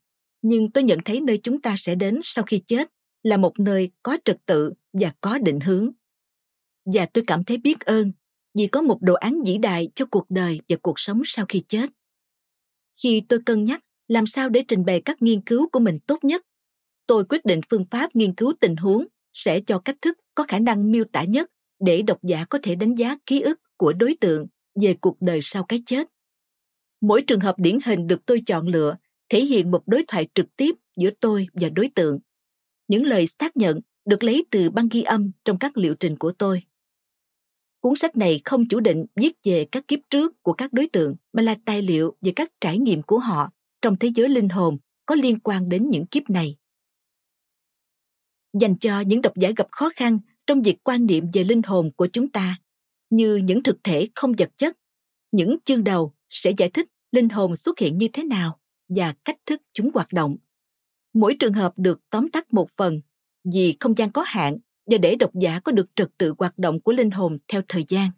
[0.42, 2.90] nhưng tôi nhận thấy nơi chúng ta sẽ đến sau khi chết
[3.26, 5.90] là một nơi có trật tự và có định hướng.
[6.84, 8.12] Và tôi cảm thấy biết ơn
[8.54, 11.62] vì có một đồ án vĩ đại cho cuộc đời và cuộc sống sau khi
[11.68, 11.90] chết.
[13.02, 16.24] Khi tôi cân nhắc làm sao để trình bày các nghiên cứu của mình tốt
[16.24, 16.42] nhất,
[17.06, 20.58] tôi quyết định phương pháp nghiên cứu tình huống sẽ cho cách thức có khả
[20.58, 24.16] năng miêu tả nhất để độc giả có thể đánh giá ký ức của đối
[24.20, 24.46] tượng
[24.80, 26.06] về cuộc đời sau cái chết.
[27.00, 28.96] Mỗi trường hợp điển hình được tôi chọn lựa
[29.28, 32.18] thể hiện một đối thoại trực tiếp giữa tôi và đối tượng
[32.88, 36.32] những lời xác nhận được lấy từ băng ghi âm trong các liệu trình của
[36.32, 36.62] tôi
[37.86, 41.16] Cuốn sách này không chủ định viết về các kiếp trước của các đối tượng
[41.32, 43.50] mà là tài liệu về các trải nghiệm của họ
[43.82, 46.56] trong thế giới linh hồn có liên quan đến những kiếp này.
[48.60, 51.90] Dành cho những độc giả gặp khó khăn trong việc quan niệm về linh hồn
[51.96, 52.56] của chúng ta,
[53.10, 54.76] như những thực thể không vật chất,
[55.32, 59.38] những chương đầu sẽ giải thích linh hồn xuất hiện như thế nào và cách
[59.46, 60.36] thức chúng hoạt động.
[61.16, 63.00] Mỗi trường hợp được tóm tắt một phần,
[63.54, 66.80] vì không gian có hạn và để độc giả có được trật tự hoạt động
[66.80, 68.10] của linh hồn theo thời gian.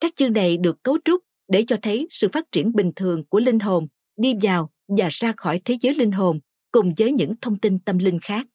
[0.00, 3.40] Các chương này được cấu trúc để cho thấy sự phát triển bình thường của
[3.40, 6.40] linh hồn đi vào và ra khỏi thế giới linh hồn
[6.72, 8.46] cùng với những thông tin tâm linh khác.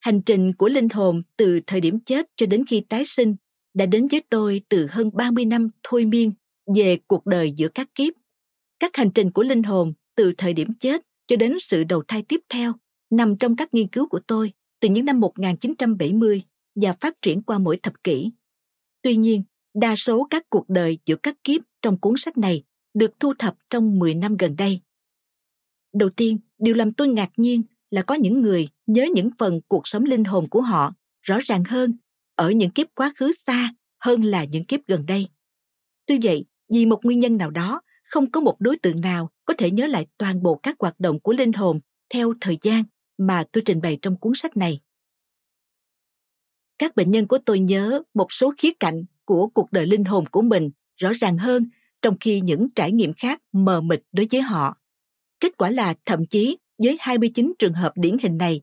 [0.00, 3.36] Hành trình của linh hồn từ thời điểm chết cho đến khi tái sinh
[3.74, 6.32] đã đến với tôi từ hơn 30 năm thôi miên
[6.76, 8.14] về cuộc đời giữa các kiếp.
[8.80, 12.22] Các hành trình của linh hồn từ thời điểm chết cho đến sự đầu thai
[12.22, 12.72] tiếp theo
[13.10, 16.42] nằm trong các nghiên cứu của tôi từ những năm 1970
[16.74, 18.30] và phát triển qua mỗi thập kỷ.
[19.02, 19.42] Tuy nhiên,
[19.74, 22.64] đa số các cuộc đời giữa các kiếp trong cuốn sách này
[22.94, 24.80] được thu thập trong 10 năm gần đây.
[25.94, 29.88] Đầu tiên, điều làm tôi ngạc nhiên là có những người nhớ những phần cuộc
[29.88, 31.96] sống linh hồn của họ rõ ràng hơn
[32.34, 35.28] ở những kiếp quá khứ xa hơn là những kiếp gần đây.
[36.06, 39.54] Tuy vậy, vì một nguyên nhân nào đó, không có một đối tượng nào có
[39.58, 41.80] thể nhớ lại toàn bộ các hoạt động của linh hồn
[42.14, 42.84] theo thời gian
[43.18, 44.80] mà tôi trình bày trong cuốn sách này.
[46.78, 50.26] Các bệnh nhân của tôi nhớ một số khía cạnh của cuộc đời linh hồn
[50.26, 51.66] của mình rõ ràng hơn
[52.02, 54.76] trong khi những trải nghiệm khác mờ mịt đối với họ.
[55.40, 58.60] Kết quả là thậm chí với 29 trường hợp điển hình này,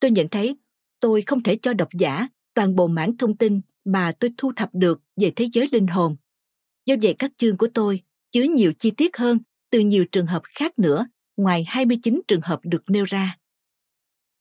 [0.00, 0.56] tôi nhận thấy
[1.00, 4.70] tôi không thể cho độc giả toàn bộ mảng thông tin mà tôi thu thập
[4.72, 6.16] được về thế giới linh hồn.
[6.86, 8.02] Do vậy các chương của tôi
[8.36, 9.38] chứa nhiều chi tiết hơn
[9.70, 13.38] từ nhiều trường hợp khác nữa ngoài 29 trường hợp được nêu ra.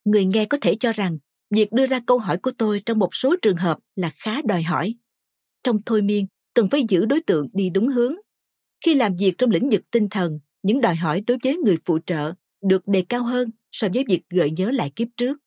[0.05, 1.17] Người nghe có thể cho rằng
[1.49, 4.63] việc đưa ra câu hỏi của tôi trong một số trường hợp là khá đòi
[4.63, 4.95] hỏi.
[5.63, 8.15] Trong thôi miên, cần phải giữ đối tượng đi đúng hướng.
[8.85, 11.99] Khi làm việc trong lĩnh vực tinh thần, những đòi hỏi đối với người phụ
[12.05, 15.37] trợ được đề cao hơn so với việc gợi nhớ lại kiếp trước.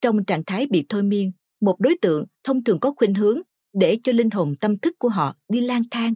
[0.00, 3.40] Trong trạng thái bị thôi miên, một đối tượng thông thường có khuynh hướng
[3.72, 6.14] để cho linh hồn tâm thức của họ đi lang thang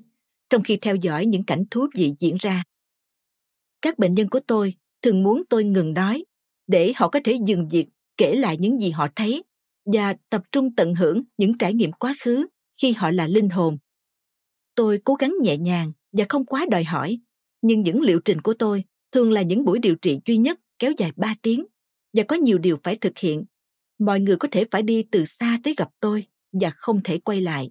[0.53, 2.63] trong khi theo dõi những cảnh thú vị diễn ra.
[3.83, 6.25] Các bệnh nhân của tôi thường muốn tôi ngừng nói
[6.67, 7.87] để họ có thể dừng việc
[8.17, 9.45] kể lại những gì họ thấy
[9.93, 12.47] và tập trung tận hưởng những trải nghiệm quá khứ
[12.83, 13.79] khi họ là linh hồn.
[14.75, 17.19] Tôi cố gắng nhẹ nhàng và không quá đòi hỏi,
[17.63, 20.93] nhưng những liệu trình của tôi thường là những buổi điều trị duy nhất kéo
[20.99, 21.67] dài 3 tiếng
[22.13, 23.45] và có nhiều điều phải thực hiện.
[23.99, 27.41] Mọi người có thể phải đi từ xa tới gặp tôi và không thể quay
[27.41, 27.71] lại.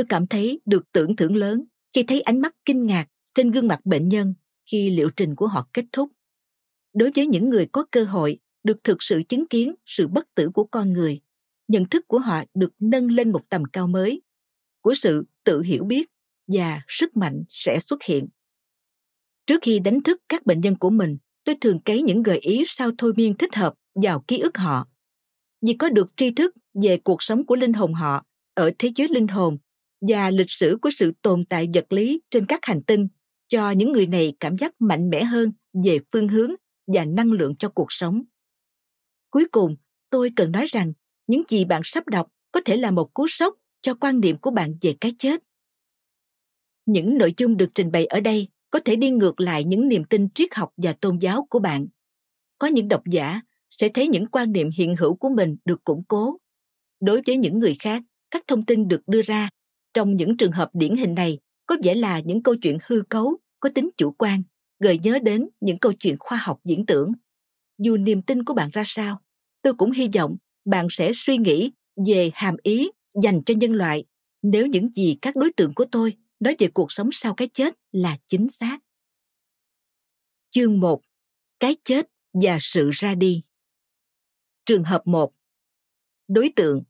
[0.00, 3.68] Tôi cảm thấy được tưởng thưởng lớn khi thấy ánh mắt kinh ngạc trên gương
[3.68, 4.34] mặt bệnh nhân
[4.70, 6.12] khi liệu trình của họ kết thúc.
[6.94, 10.50] Đối với những người có cơ hội được thực sự chứng kiến sự bất tử
[10.54, 11.20] của con người,
[11.68, 14.22] nhận thức của họ được nâng lên một tầm cao mới,
[14.80, 16.10] của sự tự hiểu biết
[16.46, 18.28] và sức mạnh sẽ xuất hiện.
[19.46, 22.62] Trước khi đánh thức các bệnh nhân của mình, tôi thường cấy những gợi ý
[22.66, 24.88] sau thôi miên thích hợp vào ký ức họ.
[25.62, 29.08] Vì có được tri thức về cuộc sống của linh hồn họ ở thế giới
[29.08, 29.58] linh hồn
[30.00, 33.08] và lịch sử của sự tồn tại vật lý trên các hành tinh
[33.48, 35.52] cho những người này cảm giác mạnh mẽ hơn
[35.84, 36.50] về phương hướng
[36.86, 38.22] và năng lượng cho cuộc sống.
[39.30, 39.76] Cuối cùng,
[40.10, 40.92] tôi cần nói rằng
[41.26, 44.50] những gì bạn sắp đọc có thể là một cú sốc cho quan niệm của
[44.50, 45.42] bạn về cái chết.
[46.86, 50.04] Những nội dung được trình bày ở đây có thể đi ngược lại những niềm
[50.04, 51.86] tin triết học và tôn giáo của bạn.
[52.58, 56.04] Có những độc giả sẽ thấy những quan niệm hiện hữu của mình được củng
[56.08, 56.36] cố.
[57.00, 59.48] Đối với những người khác, các thông tin được đưa ra
[59.94, 63.36] trong những trường hợp điển hình này có vẻ là những câu chuyện hư cấu,
[63.60, 64.42] có tính chủ quan,
[64.78, 67.12] gợi nhớ đến những câu chuyện khoa học diễn tưởng.
[67.78, 69.20] Dù niềm tin của bạn ra sao,
[69.62, 71.72] tôi cũng hy vọng bạn sẽ suy nghĩ
[72.06, 72.90] về hàm ý
[73.22, 74.04] dành cho nhân loại
[74.42, 77.74] nếu những gì các đối tượng của tôi nói về cuộc sống sau cái chết
[77.92, 78.78] là chính xác.
[80.50, 81.02] Chương 1.
[81.60, 83.42] Cái chết và sự ra đi.
[84.64, 85.32] Trường hợp 1.
[86.28, 86.82] Đối tượng.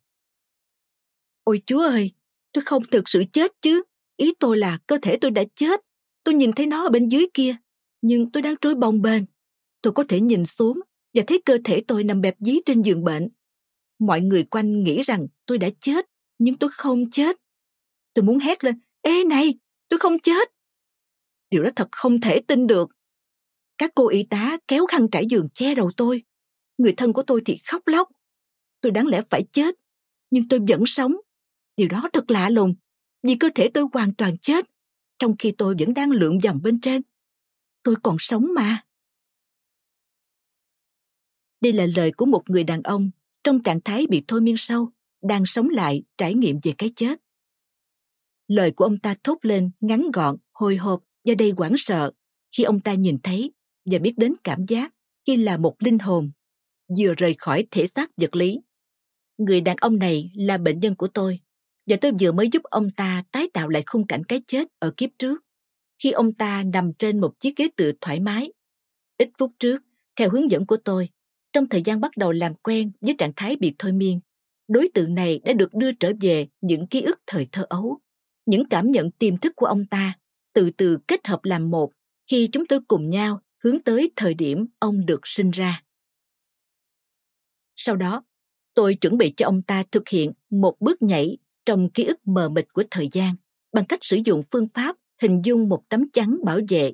[1.45, 2.13] Ôi Chúa ơi,
[2.53, 3.83] tôi không thực sự chết chứ.
[4.17, 5.81] Ý tôi là cơ thể tôi đã chết.
[6.25, 7.57] Tôi nhìn thấy nó ở bên dưới kia,
[8.03, 9.23] nhưng tôi đang trôi bồng bềnh.
[9.83, 10.81] Tôi có thể nhìn xuống
[11.15, 13.29] và thấy cơ thể tôi nằm bẹp dí trên giường bệnh.
[13.99, 16.07] Mọi người quanh nghĩ rằng tôi đã chết,
[16.39, 17.37] nhưng tôi không chết.
[18.15, 19.55] Tôi muốn hét lên, ê này,
[19.89, 20.49] tôi không chết.
[21.51, 22.91] Điều đó thật không thể tin được.
[23.79, 26.23] Các cô y tá kéo khăn trải giường che đầu tôi.
[26.79, 28.09] Người thân của tôi thì khóc lóc.
[28.81, 29.75] Tôi đáng lẽ phải chết,
[30.31, 31.17] nhưng tôi vẫn sống.
[31.81, 32.75] Điều đó thật lạ lùng,
[33.23, 34.71] vì cơ thể tôi hoàn toàn chết,
[35.19, 37.03] trong khi tôi vẫn đang lượn vòng bên trên.
[37.83, 38.85] Tôi còn sống mà.
[41.61, 43.11] Đây là lời của một người đàn ông
[43.45, 44.89] trong trạng thái bị thôi miên sâu
[45.23, 47.21] đang sống lại trải nghiệm về cái chết
[48.49, 52.13] lời của ông ta thốt lên ngắn gọn hồi hộp và đầy hoảng sợ
[52.57, 53.53] khi ông ta nhìn thấy
[53.85, 54.95] và biết đến cảm giác
[55.27, 56.31] khi là một linh hồn
[56.99, 58.61] vừa rời khỏi thể xác vật lý
[59.39, 61.41] người đàn ông này là bệnh nhân của tôi
[61.91, 64.93] và tôi vừa mới giúp ông ta tái tạo lại khung cảnh cái chết ở
[64.97, 65.45] kiếp trước.
[66.03, 68.53] Khi ông ta nằm trên một chiếc ghế tựa thoải mái,
[69.19, 69.83] ít phút trước,
[70.17, 71.09] theo hướng dẫn của tôi,
[71.53, 74.21] trong thời gian bắt đầu làm quen với trạng thái bị thôi miên,
[74.69, 77.99] đối tượng này đã được đưa trở về những ký ức thời thơ ấu.
[78.47, 80.19] Những cảm nhận tiềm thức của ông ta
[80.53, 81.93] từ từ kết hợp làm một
[82.31, 85.83] khi chúng tôi cùng nhau hướng tới thời điểm ông được sinh ra.
[87.77, 88.25] Sau đó,
[88.75, 91.39] tôi chuẩn bị cho ông ta thực hiện một bước nhảy
[91.71, 93.35] trong ký ức mờ mịt của thời gian
[93.73, 96.93] bằng cách sử dụng phương pháp hình dung một tấm chắn bảo vệ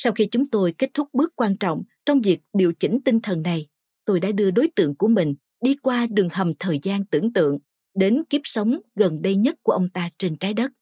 [0.00, 3.42] sau khi chúng tôi kết thúc bước quan trọng trong việc điều chỉnh tinh thần
[3.42, 3.68] này,
[4.04, 7.58] tôi đã đưa đối tượng của mình đi qua đường hầm thời gian tưởng tượng
[7.94, 10.72] đến kiếp sống gần đây nhất của ông ta trên trái đất.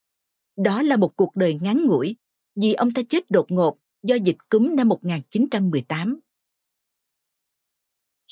[0.57, 2.17] Đó là một cuộc đời ngắn ngủi
[2.61, 6.21] vì ông ta chết đột ngột do dịch cúm năm 1918.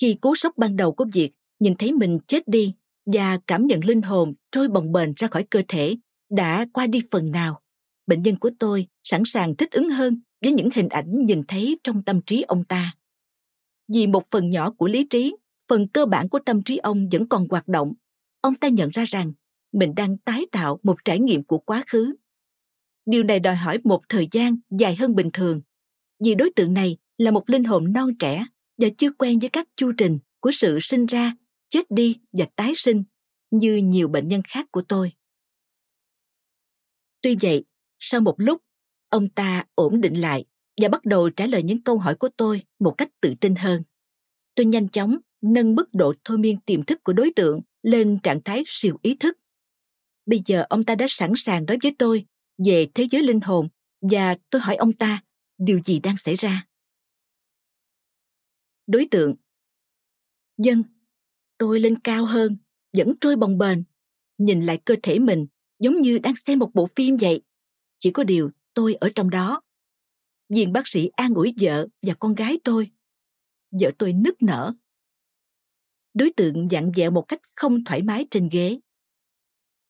[0.01, 2.75] Khi cú sốc ban đầu của việc nhìn thấy mình chết đi
[3.07, 5.97] và cảm nhận linh hồn trôi bồng bềnh ra khỏi cơ thể
[6.31, 7.61] đã qua đi phần nào,
[8.07, 11.79] bệnh nhân của tôi sẵn sàng thích ứng hơn với những hình ảnh nhìn thấy
[11.85, 12.95] trong tâm trí ông ta.
[13.95, 15.37] Vì một phần nhỏ của lý trí,
[15.69, 17.93] phần cơ bản của tâm trí ông vẫn còn hoạt động
[18.41, 19.33] ông ta nhận ra rằng
[19.73, 22.15] mình đang tái tạo một trải nghiệm của quá khứ
[23.07, 25.61] điều này đòi hỏi một thời gian dài hơn bình thường
[26.25, 28.47] vì đối tượng này là một linh hồn non trẻ
[28.79, 31.35] và chưa quen với các chu trình của sự sinh ra
[31.75, 33.05] chết đi và tái sinh
[33.51, 35.13] như nhiều bệnh nhân khác của tôi
[37.23, 37.65] tuy vậy
[37.99, 38.63] sau một lúc
[39.09, 40.45] ông ta ổn định lại
[40.83, 43.83] và bắt đầu trả lời những câu hỏi của tôi một cách tự tin hơn
[44.55, 48.43] tôi nhanh chóng nâng mức độ thôi miên tiềm thức của đối tượng lên trạng
[48.45, 49.39] thái siêu ý thức.
[50.27, 52.27] Bây giờ ông ta đã sẵn sàng nói với tôi
[52.67, 53.69] về thế giới linh hồn
[54.01, 55.23] và tôi hỏi ông ta
[55.59, 56.67] điều gì đang xảy ra.
[58.87, 59.35] Đối tượng
[60.59, 60.83] Dân,
[61.59, 62.57] tôi lên cao hơn,
[62.93, 63.79] vẫn trôi bồng bềnh,
[64.39, 65.47] nhìn lại cơ thể mình
[65.79, 67.43] giống như đang xem một bộ phim vậy.
[67.99, 69.63] Chỉ có điều tôi ở trong đó.
[70.49, 72.91] Viên bác sĩ an ủi vợ và con gái tôi.
[73.71, 74.75] Vợ tôi nức nở
[76.15, 78.79] đối tượng dặn dẹo một cách không thoải mái trên ghế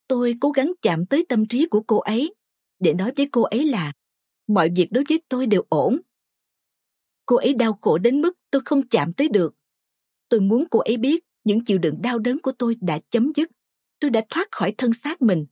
[0.08, 2.34] tôi cố gắng chạm tới tâm trí của cô ấy
[2.78, 3.92] để nói với cô ấy là
[4.46, 6.00] mọi việc đối với tôi đều ổn
[7.26, 9.54] cô ấy đau khổ đến mức tôi không chạm tới được
[10.28, 13.50] tôi muốn cô ấy biết những chịu đựng đau đớn của tôi đã chấm dứt.
[14.00, 15.46] Tôi đã thoát khỏi thân xác mình.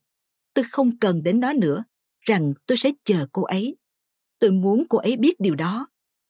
[0.55, 1.85] Tôi không cần đến nó nữa,
[2.21, 3.77] rằng tôi sẽ chờ cô ấy.
[4.39, 5.87] Tôi muốn cô ấy biết điều đó,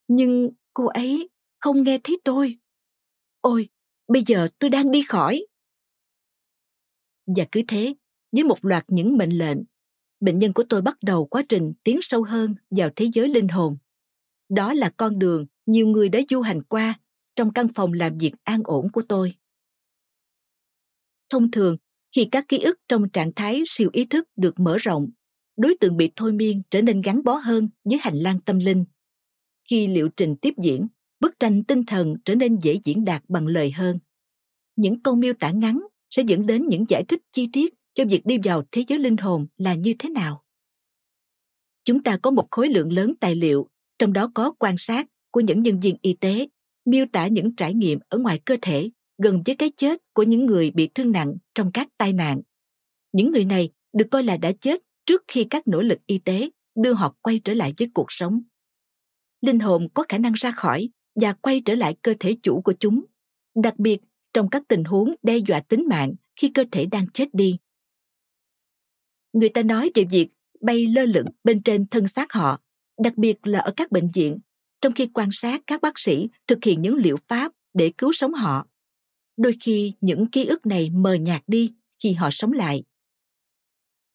[0.08, 1.28] nhưng cô ấy
[1.60, 2.58] không nghe thấy tôi.
[3.40, 3.68] Ôi,
[4.08, 5.46] bây giờ tôi đang đi khỏi.
[7.26, 7.94] Và cứ thế,
[8.32, 9.58] với một loạt những mệnh lệnh,
[10.20, 13.48] bệnh nhân của tôi bắt đầu quá trình tiến sâu hơn vào thế giới linh
[13.48, 13.76] hồn.
[14.48, 17.00] Đó là con đường nhiều người đã du hành qua
[17.36, 19.34] trong căn phòng làm việc an ổn của tôi
[21.32, 21.76] thông thường
[22.16, 25.10] khi các ký ức trong trạng thái siêu ý thức được mở rộng,
[25.56, 28.84] đối tượng bị thôi miên trở nên gắn bó hơn với hành lang tâm linh.
[29.70, 30.86] Khi liệu trình tiếp diễn,
[31.20, 33.98] bức tranh tinh thần trở nên dễ diễn đạt bằng lời hơn.
[34.76, 38.26] Những câu miêu tả ngắn sẽ dẫn đến những giải thích chi tiết cho việc
[38.26, 40.44] đi vào thế giới linh hồn là như thế nào.
[41.84, 43.68] Chúng ta có một khối lượng lớn tài liệu,
[43.98, 46.48] trong đó có quan sát của những nhân viên y tế
[46.84, 50.46] miêu tả những trải nghiệm ở ngoài cơ thể gần với cái chết của những
[50.46, 52.40] người bị thương nặng trong các tai nạn.
[53.12, 56.50] Những người này được coi là đã chết trước khi các nỗ lực y tế
[56.74, 58.42] đưa họ quay trở lại với cuộc sống.
[59.40, 62.74] Linh hồn có khả năng ra khỏi và quay trở lại cơ thể chủ của
[62.80, 63.04] chúng,
[63.54, 63.98] đặc biệt
[64.34, 67.56] trong các tình huống đe dọa tính mạng khi cơ thể đang chết đi.
[69.32, 70.28] Người ta nói về việc
[70.60, 72.60] bay lơ lửng bên trên thân xác họ,
[72.98, 74.38] đặc biệt là ở các bệnh viện,
[74.80, 78.34] trong khi quan sát các bác sĩ thực hiện những liệu pháp để cứu sống
[78.34, 78.66] họ
[79.36, 81.72] đôi khi những ký ức này mờ nhạt đi
[82.02, 82.84] khi họ sống lại.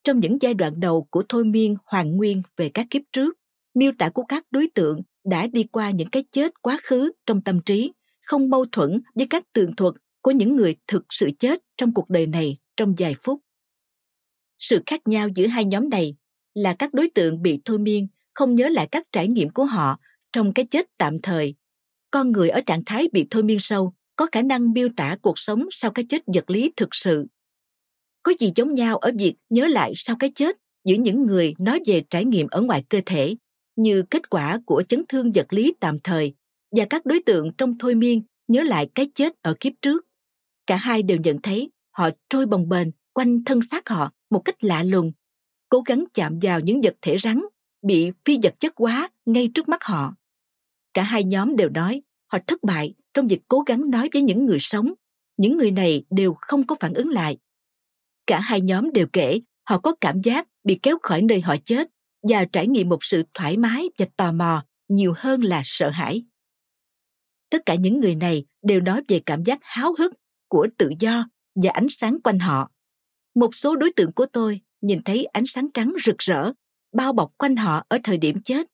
[0.04, 3.38] Trong những giai đoạn đầu của thôi miên hoàn nguyên về các kiếp trước,
[3.74, 7.42] miêu tả của các đối tượng đã đi qua những cái chết quá khứ trong
[7.42, 11.60] tâm trí, không mâu thuẫn với các tường thuật của những người thực sự chết
[11.78, 13.42] trong cuộc đời này trong vài phút.
[14.60, 16.16] Sự khác nhau giữa hai nhóm này
[16.54, 20.00] là các đối tượng bị thôi miên không nhớ lại các trải nghiệm của họ
[20.34, 21.56] trong cái chết tạm thời.
[22.12, 25.40] Con người ở trạng thái bị thôi miên sâu có khả năng miêu tả cuộc
[25.40, 27.26] sống sau cái chết vật lý thực sự
[28.24, 31.80] có gì giống nhau ở việc nhớ lại sau cái chết giữa những người nói
[31.86, 33.36] về trải nghiệm ở ngoài cơ thể
[33.76, 36.34] như kết quả của chấn thương vật lý tạm thời
[36.72, 40.06] và các đối tượng trong thôi miên nhớ lại cái chết ở kiếp trước
[40.68, 44.64] cả hai đều nhận thấy họ trôi bồng bềnh quanh thân xác họ một cách
[44.64, 45.12] lạ lùng,
[45.70, 47.42] cố gắng chạm vào những vật thể rắn
[47.82, 50.16] bị phi vật chất quá ngay trước mắt họ.
[50.94, 54.46] Cả hai nhóm đều nói họ thất bại trong việc cố gắng nói với những
[54.46, 54.94] người sống.
[55.38, 57.38] Những người này đều không có phản ứng lại.
[58.28, 61.88] Cả hai nhóm đều kể họ có cảm giác bị kéo khỏi nơi họ chết
[62.30, 66.26] và trải nghiệm một sự thoải mái và tò mò nhiều hơn là sợ hãi.
[67.50, 70.14] Tất cả những người này đều nói về cảm giác háo hức
[70.48, 72.72] của tự do và ánh sáng quanh họ.
[73.36, 76.52] Một số đối tượng của tôi nhìn thấy ánh sáng trắng rực rỡ
[76.94, 78.68] bao bọc quanh họ ở thời điểm chết,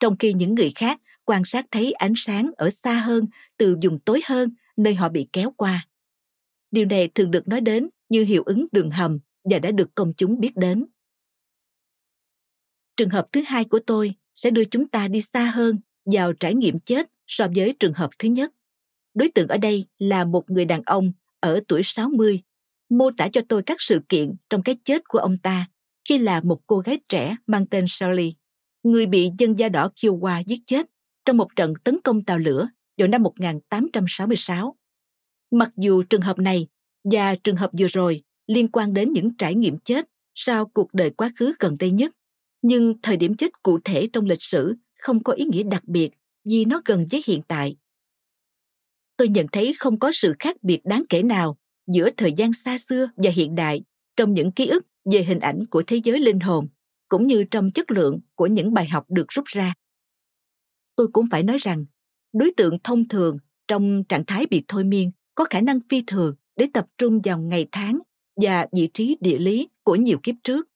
[0.00, 3.26] trong khi những người khác quan sát thấy ánh sáng ở xa hơn
[3.56, 5.88] từ vùng tối hơn nơi họ bị kéo qua.
[6.70, 10.12] Điều này thường được nói đến như hiệu ứng đường hầm và đã được công
[10.16, 10.86] chúng biết đến.
[12.96, 16.54] Trường hợp thứ hai của tôi sẽ đưa chúng ta đi xa hơn vào trải
[16.54, 18.52] nghiệm chết so với trường hợp thứ nhất.
[19.14, 22.42] Đối tượng ở đây là một người đàn ông ở tuổi 60,
[22.88, 25.68] mô tả cho tôi các sự kiện trong cái chết của ông ta
[26.08, 28.34] khi là một cô gái trẻ mang tên Shirley,
[28.82, 30.86] người bị dân da đỏ Kiowa giết chết
[31.30, 32.68] trong một trận tấn công tàu lửa
[32.98, 34.76] vào năm 1866.
[35.50, 36.66] Mặc dù trường hợp này
[37.04, 41.10] và trường hợp vừa rồi liên quan đến những trải nghiệm chết sau cuộc đời
[41.10, 42.14] quá khứ gần đây nhất,
[42.62, 46.10] nhưng thời điểm chết cụ thể trong lịch sử không có ý nghĩa đặc biệt
[46.44, 47.76] vì nó gần với hiện tại.
[49.16, 52.78] Tôi nhận thấy không có sự khác biệt đáng kể nào giữa thời gian xa
[52.78, 53.82] xưa và hiện đại
[54.16, 56.68] trong những ký ức về hình ảnh của thế giới linh hồn
[57.08, 59.74] cũng như trong chất lượng của những bài học được rút ra
[60.96, 61.84] tôi cũng phải nói rằng,
[62.32, 63.38] đối tượng thông thường
[63.68, 67.38] trong trạng thái bị thôi miên có khả năng phi thường để tập trung vào
[67.38, 67.98] ngày tháng
[68.40, 70.68] và vị trí địa lý của nhiều kiếp trước.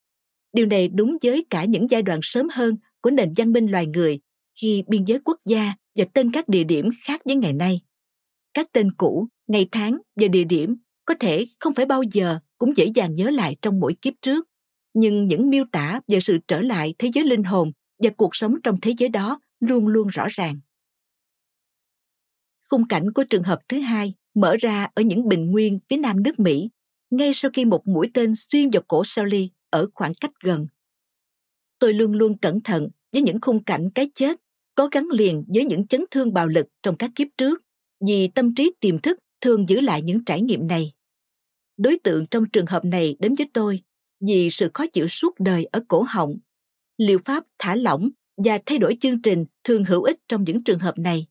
[0.52, 3.86] Điều này đúng với cả những giai đoạn sớm hơn của nền văn minh loài
[3.86, 4.20] người
[4.60, 7.80] khi biên giới quốc gia và tên các địa điểm khác với ngày nay.
[8.54, 12.76] Các tên cũ, ngày tháng và địa điểm có thể không phải bao giờ cũng
[12.76, 14.48] dễ dàng nhớ lại trong mỗi kiếp trước.
[14.94, 18.54] Nhưng những miêu tả về sự trở lại thế giới linh hồn và cuộc sống
[18.62, 20.60] trong thế giới đó luôn luôn rõ ràng
[22.70, 26.22] khung cảnh của trường hợp thứ hai mở ra ở những bình nguyên phía nam
[26.22, 26.70] nước mỹ,
[27.10, 30.66] ngay sau khi một mũi tên xuyên vào cổ Sally ở khoảng cách gần.
[31.78, 34.40] Tôi luôn luôn cẩn thận với những khung cảnh cái chết
[34.74, 37.62] có gắn liền với những chấn thương bạo lực trong các kiếp trước,
[38.06, 40.92] vì tâm trí tiềm thức thường giữ lại những trải nghiệm này
[41.76, 43.82] đối tượng trong trường hợp này đến với tôi
[44.20, 46.36] vì sự khó chịu suốt đời ở cổ họng.
[46.98, 50.78] Liệu pháp thả lỏng và thay đổi chương trình thường hữu ích trong những trường
[50.78, 51.26] hợp này.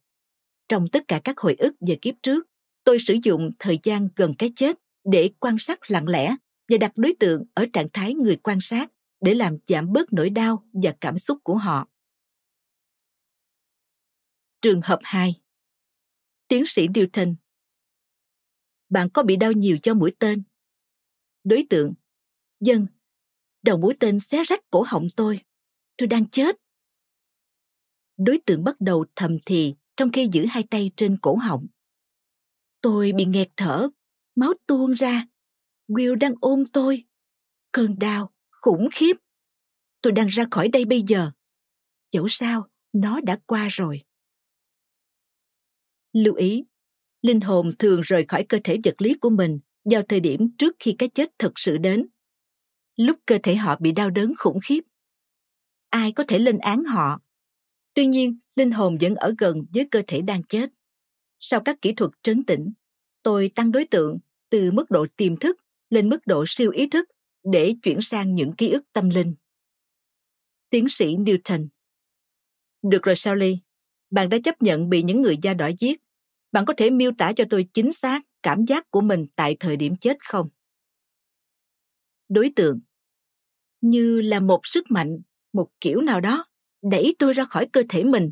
[0.69, 2.47] Trong tất cả các hồi ức về kiếp trước,
[2.83, 6.35] tôi sử dụng thời gian gần cái chết để quan sát lặng lẽ
[6.67, 8.91] và đặt đối tượng ở trạng thái người quan sát
[9.21, 11.87] để làm giảm bớt nỗi đau và cảm xúc của họ.
[14.61, 15.41] Trường hợp 2
[16.47, 17.35] Tiến sĩ Newton.
[18.89, 20.43] Bạn có bị đau nhiều cho mũi tên?
[21.43, 21.93] Đối tượng.
[22.59, 22.87] Dân.
[23.61, 25.39] Đầu mũi tên xé rách cổ họng tôi.
[25.97, 26.62] Tôi đang chết
[28.17, 31.67] đối tượng bắt đầu thầm thì trong khi giữ hai tay trên cổ họng.
[32.81, 33.89] Tôi bị nghẹt thở,
[34.35, 35.27] máu tuôn ra.
[35.87, 37.03] Will đang ôm tôi.
[37.71, 39.13] Cơn đau, khủng khiếp.
[40.01, 41.31] Tôi đang ra khỏi đây bây giờ.
[42.11, 44.03] Dẫu sao, nó đã qua rồi.
[46.13, 46.63] Lưu ý,
[47.21, 50.75] linh hồn thường rời khỏi cơ thể vật lý của mình vào thời điểm trước
[50.79, 52.07] khi cái chết thực sự đến.
[52.95, 54.81] Lúc cơ thể họ bị đau đớn khủng khiếp,
[55.89, 57.19] ai có thể lên án họ?
[57.93, 60.69] Tuy nhiên linh hồn vẫn ở gần với cơ thể đang chết.
[61.39, 62.73] Sau các kỹ thuật trấn tĩnh
[63.23, 64.19] tôi tăng đối tượng
[64.49, 65.57] từ mức độ tiềm thức
[65.89, 67.09] lên mức độ siêu ý thức
[67.43, 69.35] để chuyển sang những ký ức tâm linh.
[70.69, 71.67] Tiến sĩ newton.
[72.81, 73.59] Được rồi Sally,
[74.09, 76.01] bạn đã chấp nhận bị những người da đỏ giết.
[76.51, 79.77] Bạn có thể miêu tả cho tôi chính xác cảm giác của mình tại thời
[79.77, 80.49] điểm chết không?
[82.29, 82.79] Đối tượng.
[83.81, 85.17] Như là một sức mạnh,
[85.53, 86.45] một kiểu nào đó,
[86.83, 88.31] đẩy tôi ra khỏi cơ thể mình.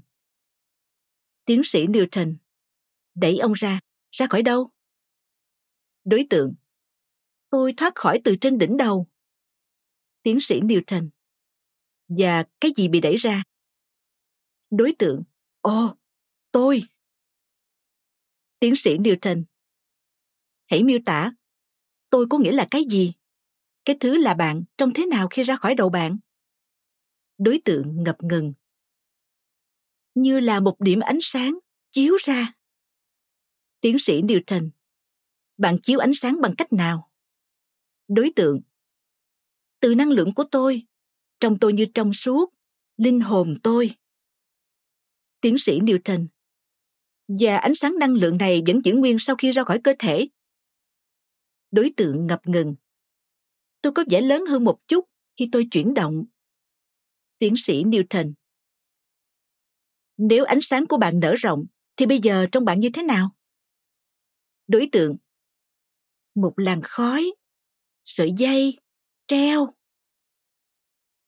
[1.45, 2.35] Tiến sĩ Newton
[3.15, 3.79] Đẩy ông ra,
[4.11, 4.69] ra khỏi đâu?
[6.03, 6.53] Đối tượng
[7.49, 9.07] Tôi thoát khỏi từ trên đỉnh đầu.
[10.23, 11.09] Tiến sĩ Newton
[12.07, 13.43] Và cái gì bị đẩy ra?
[14.69, 15.23] Đối tượng
[15.61, 15.95] Ồ,
[16.51, 16.83] tôi
[18.59, 19.43] Tiến sĩ Newton.
[20.69, 21.31] Hãy miêu tả.
[22.09, 23.13] Tôi có nghĩa là cái gì?
[23.85, 26.17] Cái thứ là bạn trông thế nào khi ra khỏi đầu bạn?
[27.43, 28.53] Đối tượng ngập ngừng.
[30.15, 31.59] Như là một điểm ánh sáng
[31.91, 32.53] chiếu ra.
[33.79, 34.69] Tiến sĩ Newton.
[35.57, 37.11] Bạn chiếu ánh sáng bằng cách nào?
[38.07, 38.61] Đối tượng.
[39.79, 40.87] Từ năng lượng của tôi,
[41.39, 42.53] trong tôi như trong suốt,
[42.97, 43.91] linh hồn tôi.
[45.41, 46.27] Tiến sĩ Newton
[47.27, 50.27] và ánh sáng năng lượng này vẫn giữ nguyên sau khi ra khỏi cơ thể.
[51.71, 52.75] Đối tượng ngập ngừng.
[53.81, 56.25] Tôi có vẻ lớn hơn một chút khi tôi chuyển động.
[57.41, 58.33] Tiến sĩ Newton.
[60.17, 61.65] Nếu ánh sáng của bạn nở rộng,
[61.95, 63.35] thì bây giờ trong bạn như thế nào?
[64.67, 65.17] Đối tượng.
[66.35, 67.31] Một làn khói,
[68.03, 68.77] sợi dây,
[69.27, 69.73] treo.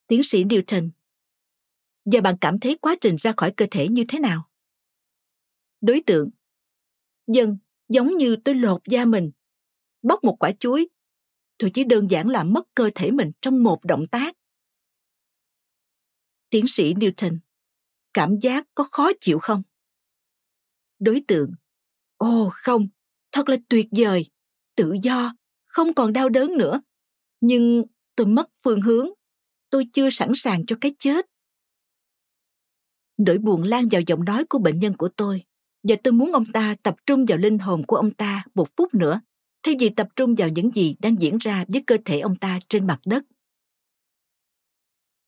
[0.07, 0.89] Tiến sĩ Newton.
[2.05, 4.49] Giờ bạn cảm thấy quá trình ra khỏi cơ thể như thế nào?
[5.82, 6.30] Đối tượng.
[7.28, 7.57] Dân,
[7.89, 9.32] giống như tôi lột da mình.
[10.01, 10.88] Bóc một quả chuối.
[11.57, 14.36] Tôi chỉ đơn giản là mất cơ thể mình trong một động tác.
[16.54, 17.38] Tiến sĩ Newton.
[18.14, 19.64] Cảm giác có khó chịu không?
[20.99, 21.51] Đối tượng.
[22.18, 22.88] Ồ không,
[23.32, 24.30] thật là tuyệt vời,
[24.76, 25.36] tự do,
[25.66, 26.82] không còn đau đớn nữa.
[27.41, 27.84] Nhưng
[28.16, 29.08] tôi mất phương hướng,
[29.70, 31.26] tôi chưa sẵn sàng cho cái chết.
[33.18, 35.43] Nỗi buồn lan vào giọng nói của bệnh nhân của tôi
[35.84, 38.93] và tôi muốn ông ta tập trung vào linh hồn của ông ta một phút
[38.93, 39.22] nữa
[39.64, 42.60] thay vì tập trung vào những gì đang diễn ra với cơ thể ông ta
[42.70, 43.24] trên mặt đất.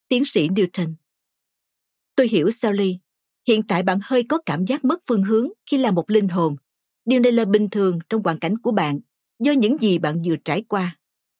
[0.07, 0.95] Tiến sĩ Newton
[2.15, 2.99] Tôi hiểu Sally.
[3.47, 6.55] Hiện tại bạn hơi có cảm giác mất phương hướng khi là một linh hồn.
[7.05, 8.99] Điều này là bình thường trong hoàn cảnh của bạn
[9.39, 10.97] do những gì bạn vừa trải qua.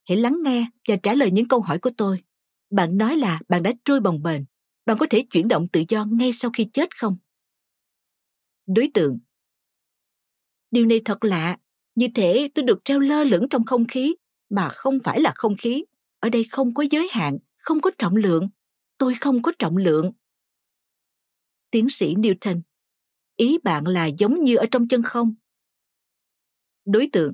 [0.10, 2.24] Hãy lắng nghe và trả lời những câu hỏi của tôi.
[2.70, 4.42] Bạn nói là bạn đã trôi bồng bềnh.
[4.86, 7.18] Bạn có thể chuyển động tự do ngay sau khi chết không?
[8.68, 9.20] Đối tượng
[10.72, 11.58] Điều này thật lạ.
[11.96, 14.16] Như thể tôi được treo lơ lửng trong không khí,
[14.50, 15.86] mà không phải là không khí.
[16.20, 18.50] Ở đây không có giới hạn, không có trọng lượng.
[18.98, 20.12] Tôi không có trọng lượng.
[21.72, 22.62] Tiến sĩ Newton
[23.36, 25.36] Ý bạn là giống như ở trong chân không?
[26.86, 27.34] Đối tượng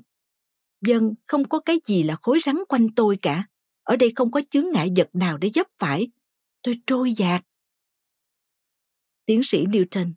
[0.80, 3.46] Dân không có cái gì là khối rắn quanh tôi cả.
[3.82, 6.08] Ở đây không có chướng ngại vật nào để dấp phải.
[6.62, 7.44] Tôi trôi dạt.
[9.26, 10.12] Tiến sĩ Newton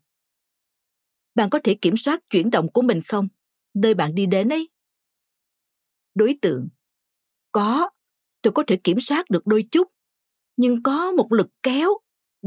[1.34, 3.28] Bạn có thể kiểm soát chuyển động của mình không?
[3.74, 4.68] Nơi bạn đi đến ấy.
[6.14, 6.68] Đối tượng
[7.52, 7.90] Có,
[8.42, 9.88] tôi có thể kiểm soát được đôi chút.
[10.56, 11.98] Nhưng có một lực kéo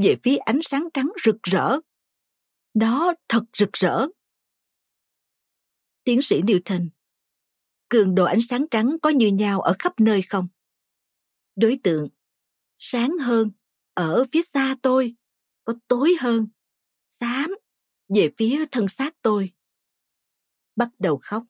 [0.04, 1.80] về phía ánh sáng trắng rực rỡ.
[2.74, 4.08] Đó thật rực rỡ.
[6.04, 6.90] Tiến sĩ Newton
[7.90, 10.48] cường độ ánh sáng trắng có như nhau ở khắp nơi không?
[11.56, 12.10] Đối tượng
[12.78, 13.52] sáng hơn
[13.94, 15.16] ở phía xa tôi,
[15.64, 16.48] có tối hơn,
[17.06, 17.56] xám
[18.16, 19.52] về phía thân xác tôi.
[20.76, 21.44] Bắt đầu khóc.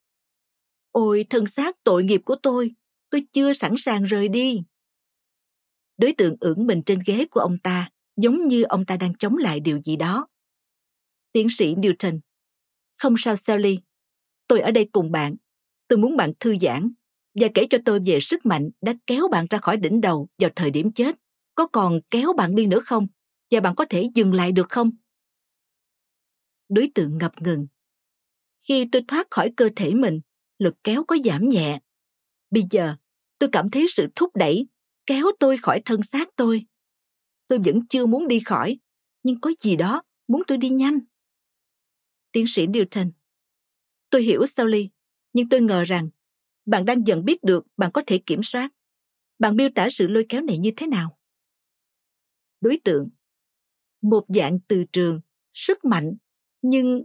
[0.92, 2.76] Ôi thân xác tội nghiệp của tôi,
[3.10, 4.64] tôi chưa sẵn sàng rời đi.
[5.98, 7.90] Đối tượng ưỡn mình trên ghế của ông ta,
[8.22, 10.28] giống như ông ta đang chống lại điều gì đó.
[11.32, 12.20] Tiến sĩ Newton.
[12.98, 13.80] Không sao Sally,
[14.48, 15.36] tôi ở đây cùng bạn.
[15.88, 16.92] Tôi muốn bạn thư giãn
[17.36, 20.50] và kể cho tôi về sức mạnh đã kéo bạn ra khỏi đỉnh đầu vào
[20.56, 21.16] thời điểm chết.
[21.56, 23.08] Có còn kéo bạn đi nữa không?
[23.52, 24.92] Và bạn có thể dừng lại được không?
[26.70, 27.68] Đối tượng ngập ngừng.
[28.68, 30.22] Khi tôi thoát khỏi cơ thể mình,
[30.60, 31.80] lực kéo có giảm nhẹ.
[32.52, 32.96] Bây giờ,
[33.40, 34.68] tôi cảm thấy sự thúc đẩy,
[35.06, 36.66] kéo tôi khỏi thân xác tôi.
[37.50, 38.80] Tôi vẫn chưa muốn đi khỏi,
[39.24, 41.00] nhưng có gì đó muốn tôi đi nhanh.
[42.32, 43.12] Tiến sĩ Newton.
[44.10, 44.90] Tôi hiểu Sally,
[45.34, 46.10] nhưng tôi ngờ rằng
[46.66, 48.70] bạn đang dần biết được bạn có thể kiểm soát.
[49.40, 51.18] Bạn miêu tả sự lôi kéo này như thế nào?
[52.62, 53.10] Đối tượng.
[54.02, 55.22] Một dạng từ trường,
[55.54, 56.18] sức mạnh,
[56.62, 57.04] nhưng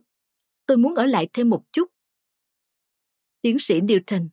[0.67, 1.91] tôi muốn ở lại thêm một chút.
[3.41, 4.29] Tiến sĩ Newton.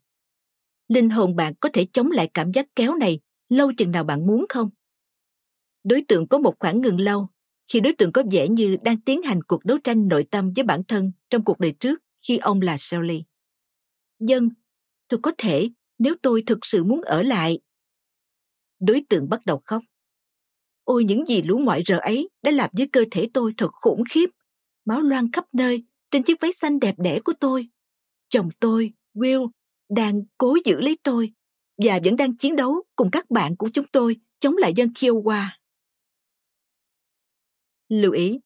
[0.87, 4.27] Linh hồn bạn có thể chống lại cảm giác kéo này lâu chừng nào bạn
[4.27, 4.69] muốn không?
[5.83, 7.27] Đối tượng có một khoảng ngừng lâu
[7.73, 10.63] khi đối tượng có vẻ như đang tiến hành cuộc đấu tranh nội tâm với
[10.63, 13.23] bản thân trong cuộc đời trước khi ông là Shelley.
[14.19, 14.49] Dân,
[15.07, 15.69] tôi có thể
[15.99, 17.59] nếu tôi thực sự muốn ở lại.
[18.79, 19.83] Đối tượng bắt đầu khóc.
[20.83, 24.03] Ôi những gì lũ ngoại rợ ấy đã làm với cơ thể tôi thật khủng
[24.09, 24.29] khiếp.
[24.85, 27.69] Máu loang khắp nơi trên chiếc váy xanh đẹp đẽ của tôi.
[28.29, 29.49] Chồng tôi, Will,
[29.89, 31.33] đang cố giữ lấy tôi
[31.77, 35.45] và vẫn đang chiến đấu cùng các bạn của chúng tôi chống lại dân Kiowa.
[37.91, 38.39] Lưu ý,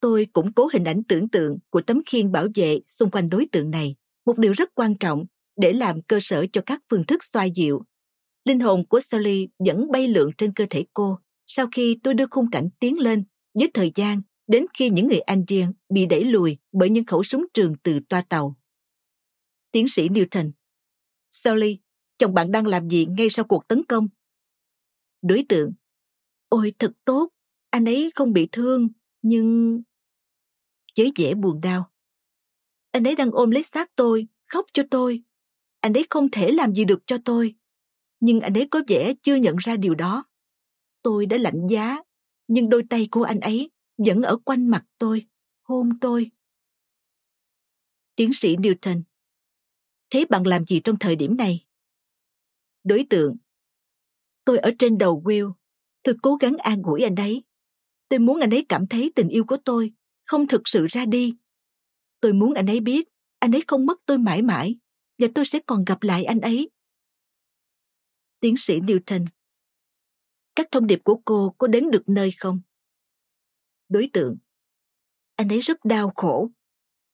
[0.00, 3.46] tôi cũng cố hình ảnh tưởng tượng của tấm khiên bảo vệ xung quanh đối
[3.52, 3.96] tượng này,
[4.26, 5.26] một điều rất quan trọng
[5.56, 7.82] để làm cơ sở cho các phương thức xoa dịu.
[8.44, 12.26] Linh hồn của Sally vẫn bay lượn trên cơ thể cô sau khi tôi đưa
[12.30, 13.24] khung cảnh tiến lên
[13.54, 17.44] với thời gian đến khi những người Andean bị đẩy lùi bởi những khẩu súng
[17.54, 18.56] trường từ toa tàu.
[19.70, 20.50] Tiến sĩ Newton
[21.30, 21.78] Sally,
[22.18, 24.08] chồng bạn đang làm gì ngay sau cuộc tấn công?
[25.22, 25.72] Đối tượng
[26.48, 27.28] Ôi thật tốt,
[27.72, 28.88] anh ấy không bị thương,
[29.22, 29.82] nhưng...
[30.94, 31.92] Chớ dễ buồn đau.
[32.90, 35.22] Anh ấy đang ôm lấy xác tôi, khóc cho tôi.
[35.80, 37.54] Anh ấy không thể làm gì được cho tôi.
[38.20, 40.24] Nhưng anh ấy có vẻ chưa nhận ra điều đó.
[41.02, 41.98] Tôi đã lạnh giá,
[42.48, 45.26] nhưng đôi tay của anh ấy vẫn ở quanh mặt tôi,
[45.62, 46.30] hôn tôi.
[48.16, 49.02] Tiến sĩ Newton
[50.10, 51.66] Thế bạn làm gì trong thời điểm này?
[52.84, 53.36] Đối tượng
[54.44, 55.52] Tôi ở trên đầu Will.
[56.02, 57.44] Tôi cố gắng an ủi anh ấy.
[58.12, 59.92] Tôi muốn anh ấy cảm thấy tình yêu của tôi
[60.24, 61.36] không thực sự ra đi.
[62.20, 63.08] Tôi muốn anh ấy biết
[63.38, 64.76] anh ấy không mất tôi mãi mãi
[65.18, 66.70] và tôi sẽ còn gặp lại anh ấy.
[68.40, 69.26] Tiến sĩ Newton
[70.54, 72.60] Các thông điệp của cô có đến được nơi không?
[73.88, 74.36] Đối tượng
[75.36, 76.50] Anh ấy rất đau khổ,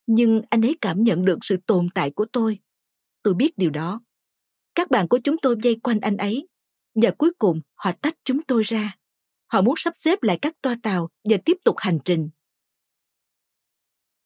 [0.07, 2.59] nhưng anh ấy cảm nhận được sự tồn tại của tôi.
[3.23, 4.01] Tôi biết điều đó.
[4.75, 6.47] Các bạn của chúng tôi vây quanh anh ấy
[6.95, 8.98] và cuối cùng họ tách chúng tôi ra.
[9.49, 12.29] Họ muốn sắp xếp lại các toa tàu và tiếp tục hành trình.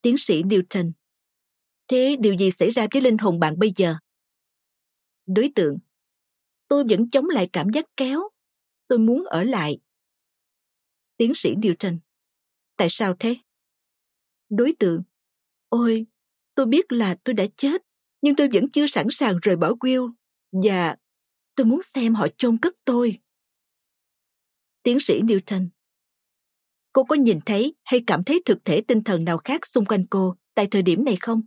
[0.01, 0.91] Tiến sĩ Newton
[1.87, 3.95] Thế điều gì xảy ra với linh hồn bạn bây giờ?
[5.25, 5.77] Đối tượng
[6.67, 8.29] Tôi vẫn chống lại cảm giác kéo.
[8.87, 9.79] Tôi muốn ở lại.
[11.17, 11.97] Tiến sĩ Newton
[12.77, 13.37] Tại sao thế?
[14.49, 15.03] Đối tượng
[15.69, 16.05] Ôi,
[16.55, 17.81] tôi biết là tôi đã chết,
[18.21, 20.13] nhưng tôi vẫn chưa sẵn sàng rời bỏ Will.
[20.51, 20.95] Và
[21.55, 23.19] tôi muốn xem họ chôn cất tôi.
[24.83, 25.67] Tiến sĩ Newton
[26.93, 30.05] Cô có nhìn thấy hay cảm thấy thực thể tinh thần nào khác xung quanh
[30.09, 31.41] cô tại thời điểm này không?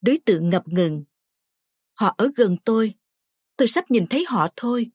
[0.00, 1.04] Đối tượng ngập ngừng.
[1.94, 2.94] Họ ở gần tôi.
[3.56, 4.90] Tôi sắp nhìn thấy họ thôi.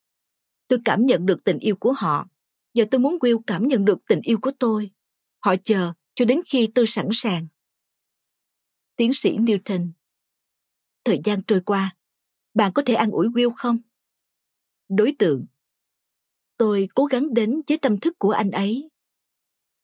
[0.67, 2.27] Tôi cảm nhận được tình yêu của họ.
[2.73, 4.91] giờ tôi muốn Will cảm nhận được tình yêu của tôi.
[5.39, 7.47] Họ chờ cho đến khi tôi sẵn sàng.
[8.95, 9.89] Tiến sĩ Newton
[11.03, 11.95] Thời gian trôi qua,
[12.53, 13.77] bạn có thể an ủi Will không?
[14.89, 15.45] Đối tượng
[16.57, 18.89] Tôi cố gắng đến với tâm thức của anh ấy.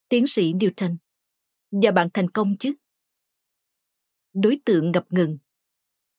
[0.09, 0.95] Tiến sĩ Newton
[1.71, 2.73] Và bạn thành công chứ?
[4.33, 5.37] Đối tượng ngập ngừng.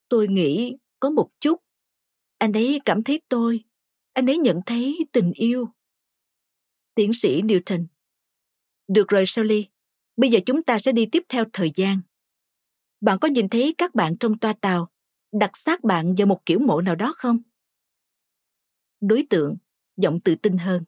[0.09, 1.61] Tôi nghĩ có một chút.
[2.39, 3.65] Anh ấy cảm thấy tôi.
[4.13, 5.69] Anh ấy nhận thấy tình yêu.
[6.95, 7.87] Tiến sĩ Newton
[8.89, 9.69] Được rồi Sally,
[10.17, 12.01] bây giờ chúng ta sẽ đi tiếp theo thời gian.
[13.01, 14.91] Bạn có nhìn thấy các bạn trong toa tàu
[15.33, 17.39] đặt xác bạn vào một kiểu mộ nào đó không?
[19.01, 19.57] Đối tượng,
[19.97, 20.85] giọng tự tin hơn.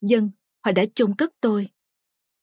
[0.00, 0.30] Dân,
[0.64, 1.68] họ đã chôn cất tôi.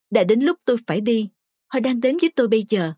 [0.09, 1.29] Đã đến lúc tôi phải đi,
[1.73, 2.93] họ đang đến với tôi bây giờ.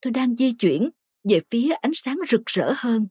[0.00, 0.90] Tôi đang di chuyển
[1.30, 3.06] về phía ánh sáng rực rỡ hơn.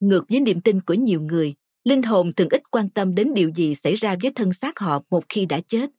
[0.00, 1.54] Ngược với niềm tin của nhiều người,
[1.84, 5.02] linh hồn thường ít quan tâm đến điều gì xảy ra với thân xác họ
[5.10, 5.90] một khi đã chết.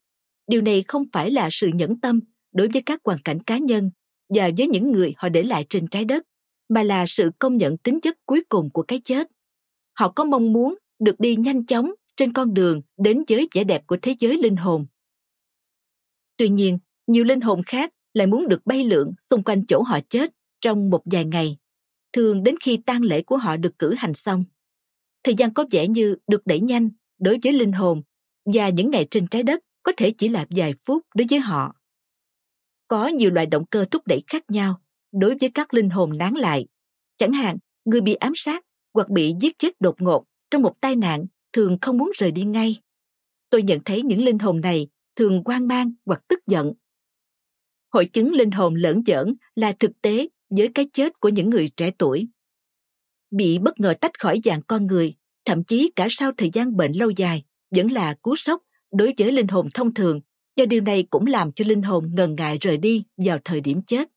[0.47, 2.19] Điều này không phải là sự nhẫn tâm
[2.51, 3.91] đối với các hoàn cảnh cá nhân
[4.29, 6.23] và với những người họ để lại trên trái đất,
[6.69, 9.27] mà là sự công nhận tính chất cuối cùng của cái chết.
[9.93, 13.87] Họ có mong muốn được đi nhanh chóng trên con đường đến với vẻ đẹp
[13.87, 14.85] của thế giới linh hồn.
[16.37, 19.99] Tuy nhiên, nhiều linh hồn khác lại muốn được bay lượn xung quanh chỗ họ
[20.09, 20.31] chết
[20.61, 21.57] trong một vài ngày,
[22.13, 24.45] thường đến khi tang lễ của họ được cử hành xong.
[25.23, 26.89] Thời gian có vẻ như được đẩy nhanh
[27.19, 28.01] đối với linh hồn
[28.45, 31.75] và những ngày trên trái đất có thể chỉ là vài phút đối với họ.
[32.87, 34.81] Có nhiều loại động cơ thúc đẩy khác nhau
[35.11, 36.67] đối với các linh hồn nán lại.
[37.17, 40.95] Chẳng hạn, người bị ám sát hoặc bị giết chết đột ngột trong một tai
[40.95, 42.81] nạn thường không muốn rời đi ngay.
[43.49, 46.73] Tôi nhận thấy những linh hồn này thường quan mang hoặc tức giận.
[47.93, 51.69] Hội chứng linh hồn lẫn giỡn là thực tế với cái chết của những người
[51.77, 52.27] trẻ tuổi.
[53.31, 55.15] Bị bất ngờ tách khỏi dạng con người,
[55.45, 57.43] thậm chí cả sau thời gian bệnh lâu dài,
[57.75, 60.21] vẫn là cú sốc đối với linh hồn thông thường
[60.57, 63.81] và điều này cũng làm cho linh hồn ngần ngại rời đi vào thời điểm
[63.87, 64.09] chết.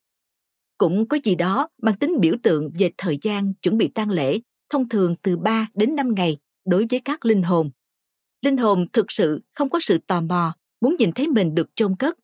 [0.78, 4.40] Cũng có gì đó mang tính biểu tượng về thời gian chuẩn bị tang lễ,
[4.70, 7.70] thông thường từ 3 đến 5 ngày đối với các linh hồn.
[8.42, 11.96] Linh hồn thực sự không có sự tò mò, muốn nhìn thấy mình được chôn
[11.96, 12.18] cất,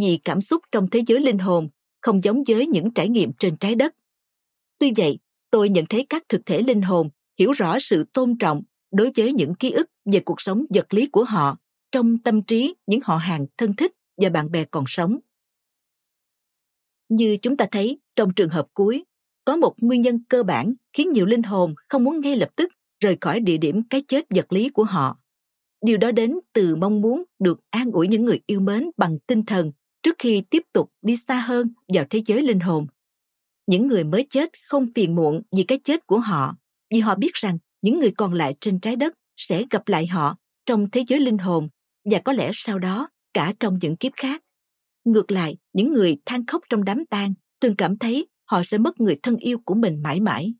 [0.00, 1.68] vì cảm xúc trong thế giới linh hồn
[2.00, 3.94] không giống với những trải nghiệm trên trái đất.
[4.78, 5.18] Tuy vậy,
[5.50, 9.32] tôi nhận thấy các thực thể linh hồn hiểu rõ sự tôn trọng đối với
[9.32, 11.56] những ký ức về cuộc sống vật lý của họ
[11.92, 15.18] trong tâm trí những họ hàng thân thích và bạn bè còn sống.
[17.08, 19.04] Như chúng ta thấy trong trường hợp cuối,
[19.48, 22.72] có một nguyên nhân cơ bản khiến nhiều linh hồn không muốn ngay lập tức
[23.00, 25.18] rời khỏi địa điểm cái chết vật lý của họ.
[25.82, 29.42] Điều đó đến từ mong muốn được an ủi những người yêu mến bằng tinh
[29.46, 29.72] thần
[30.02, 32.86] trước khi tiếp tục đi xa hơn vào thế giới linh hồn.
[33.66, 36.56] Những người mới chết không phiền muộn vì cái chết của họ,
[36.94, 40.36] vì họ biết rằng những người còn lại trên trái đất sẽ gặp lại họ
[40.66, 41.68] trong thế giới linh hồn
[42.10, 44.42] và có lẽ sau đó cả trong những kiếp khác.
[45.04, 49.00] Ngược lại, những người than khóc trong đám tang thường cảm thấy họ sẽ mất
[49.00, 50.54] người thân yêu của mình mãi mãi.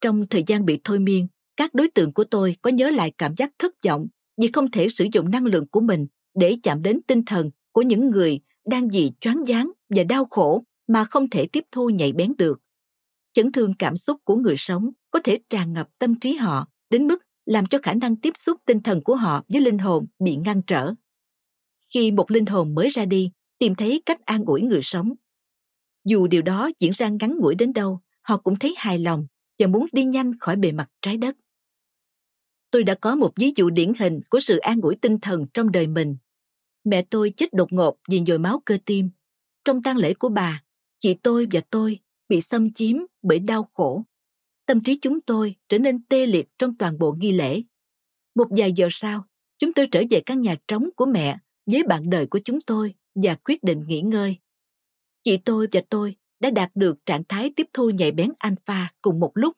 [0.00, 1.26] Trong thời gian bị thôi miên,
[1.56, 4.06] các đối tượng của tôi có nhớ lại cảm giác thất vọng
[4.40, 7.82] vì không thể sử dụng năng lượng của mình để chạm đến tinh thần của
[7.82, 12.12] những người đang vì choáng váng và đau khổ mà không thể tiếp thu nhạy
[12.12, 12.60] bén được.
[13.32, 17.06] Chấn thương cảm xúc của người sống có thể tràn ngập tâm trí họ đến
[17.06, 20.36] mức làm cho khả năng tiếp xúc tinh thần của họ với linh hồn bị
[20.36, 20.94] ngăn trở.
[21.94, 25.12] Khi một linh hồn mới ra đi, tìm thấy cách an ủi người sống.
[26.06, 29.26] Dù điều đó diễn ra ngắn ngủi đến đâu, họ cũng thấy hài lòng
[29.58, 31.36] và muốn đi nhanh khỏi bề mặt trái đất.
[32.70, 35.72] Tôi đã có một ví dụ điển hình của sự an ủi tinh thần trong
[35.72, 36.16] đời mình.
[36.84, 39.10] Mẹ tôi chết đột ngột vì nhồi máu cơ tim.
[39.64, 40.62] Trong tang lễ của bà,
[40.98, 41.98] chị tôi và tôi
[42.28, 44.02] bị xâm chiếm bởi đau khổ.
[44.66, 47.62] Tâm trí chúng tôi trở nên tê liệt trong toàn bộ nghi lễ.
[48.34, 49.26] Một vài giờ sau,
[49.58, 52.94] chúng tôi trở về căn nhà trống của mẹ với bạn đời của chúng tôi
[53.14, 54.36] và quyết định nghỉ ngơi.
[55.26, 59.20] Chị tôi và tôi đã đạt được trạng thái tiếp thu nhạy bén alpha cùng
[59.20, 59.56] một lúc.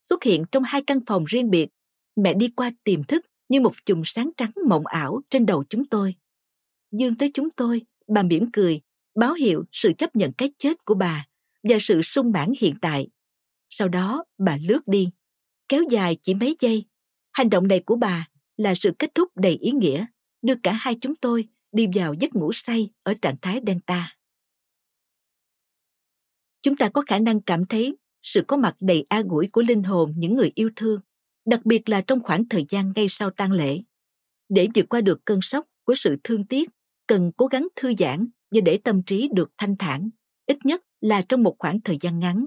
[0.00, 1.68] Xuất hiện trong hai căn phòng riêng biệt,
[2.16, 5.86] mẹ đi qua tiềm thức như một chùm sáng trắng mộng ảo trên đầu chúng
[5.86, 6.14] tôi.
[6.92, 8.80] Dương tới chúng tôi, bà mỉm cười,
[9.14, 11.26] báo hiệu sự chấp nhận cái chết của bà
[11.62, 13.08] và sự sung mãn hiện tại.
[13.68, 15.08] Sau đó bà lướt đi,
[15.68, 16.84] kéo dài chỉ mấy giây.
[17.32, 20.06] Hành động này của bà là sự kết thúc đầy ý nghĩa,
[20.42, 24.19] đưa cả hai chúng tôi đi vào giấc ngủ say ở trạng thái delta.
[26.62, 29.82] Chúng ta có khả năng cảm thấy sự có mặt đầy an ủi của linh
[29.82, 31.00] hồn những người yêu thương,
[31.46, 33.82] đặc biệt là trong khoảng thời gian ngay sau tang lễ.
[34.48, 36.70] Để vượt qua được cơn sốc của sự thương tiếc,
[37.06, 40.10] cần cố gắng thư giãn và để tâm trí được thanh thản,
[40.46, 42.46] ít nhất là trong một khoảng thời gian ngắn.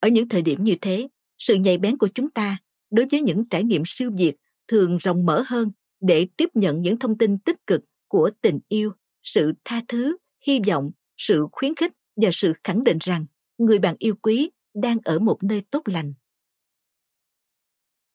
[0.00, 2.58] Ở những thời điểm như thế, sự nhạy bén của chúng ta
[2.90, 4.36] đối với những trải nghiệm siêu việt
[4.68, 5.70] thường rộng mở hơn
[6.00, 8.92] để tiếp nhận những thông tin tích cực của tình yêu,
[9.22, 10.16] sự tha thứ,
[10.46, 13.26] hy vọng, sự khuyến khích và sự khẳng định rằng
[13.58, 16.14] người bạn yêu quý đang ở một nơi tốt lành.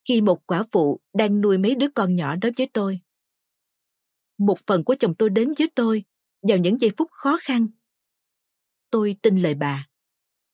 [0.08, 3.00] Khi một quả phụ đang nuôi mấy đứa con nhỏ đó với tôi,
[4.38, 6.04] một phần của chồng tôi đến với tôi
[6.42, 7.68] vào những giây phút khó khăn.
[8.92, 9.88] Tôi tin lời bà.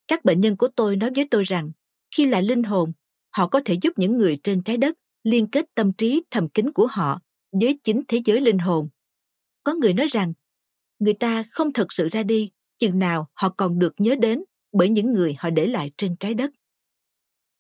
[0.08, 1.72] Các bệnh nhân của tôi nói với tôi rằng
[2.16, 2.94] khi là linh hồn,
[3.32, 6.72] họ có thể giúp những người trên trái đất liên kết tâm trí thầm kín
[6.72, 7.22] của họ
[7.52, 8.90] với chính thế giới linh hồn.
[9.64, 10.34] Có người nói rằng
[11.00, 14.44] người ta không thật sự ra đi chừng nào họ còn được nhớ đến
[14.78, 16.52] bởi những người họ để lại trên trái đất.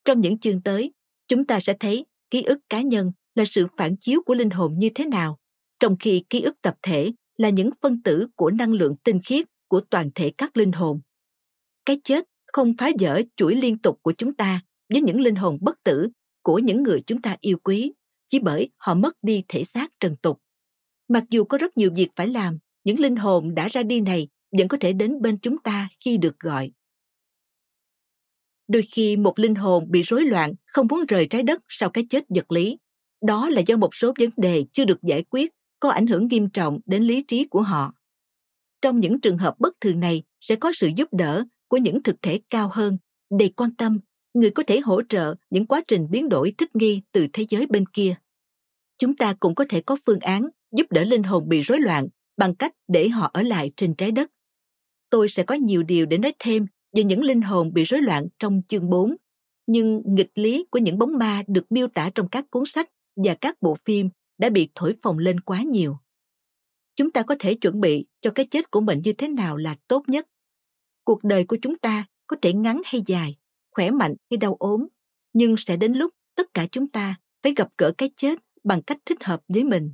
[0.06, 0.94] Trong những chương tới,
[1.28, 4.76] chúng ta sẽ thấy ký ức cá nhân là sự phản chiếu của linh hồn
[4.78, 5.38] như thế nào,
[5.80, 9.46] trong khi ký ức tập thể là những phân tử của năng lượng tinh khiết
[9.68, 11.02] của toàn thể các linh hồn.
[11.86, 15.58] Cái chết không phá vỡ chuỗi liên tục của chúng ta với những linh hồn
[15.62, 16.10] bất tử
[16.42, 17.94] của những người chúng ta yêu quý
[18.28, 20.40] chỉ bởi họ mất đi thể xác trần tục.
[21.08, 24.28] Mặc dù có rất nhiều việc phải làm, những linh hồn đã ra đi này
[24.58, 26.72] vẫn có thể đến bên chúng ta khi được gọi.
[28.68, 32.06] Đôi khi một linh hồn bị rối loạn, không muốn rời trái đất sau cái
[32.10, 32.78] chết vật lý.
[33.22, 36.50] Đó là do một số vấn đề chưa được giải quyết, có ảnh hưởng nghiêm
[36.50, 37.94] trọng đến lý trí của họ.
[38.82, 42.16] Trong những trường hợp bất thường này sẽ có sự giúp đỡ của những thực
[42.22, 42.98] thể cao hơn,
[43.38, 44.00] đầy quan tâm,
[44.34, 47.66] người có thể hỗ trợ những quá trình biến đổi thích nghi từ thế giới
[47.66, 48.16] bên kia.
[48.98, 52.08] Chúng ta cũng có thể có phương án giúp đỡ linh hồn bị rối loạn
[52.38, 54.32] bằng cách để họ ở lại trên trái đất.
[55.10, 56.66] Tôi sẽ có nhiều điều để nói thêm
[56.96, 59.16] về những linh hồn bị rối loạn trong chương 4,
[59.68, 63.36] nhưng nghịch lý của những bóng ma được miêu tả trong các cuốn sách và
[63.42, 65.98] các bộ phim đã bị thổi phồng lên quá nhiều.
[66.96, 69.76] Chúng ta có thể chuẩn bị cho cái chết của mình như thế nào là
[69.88, 70.28] tốt nhất.
[71.04, 73.38] Cuộc đời của chúng ta có thể ngắn hay dài,
[73.72, 74.88] khỏe mạnh hay đau ốm,
[75.34, 78.98] nhưng sẽ đến lúc tất cả chúng ta phải gặp gỡ cái chết bằng cách
[79.06, 79.94] thích hợp với mình.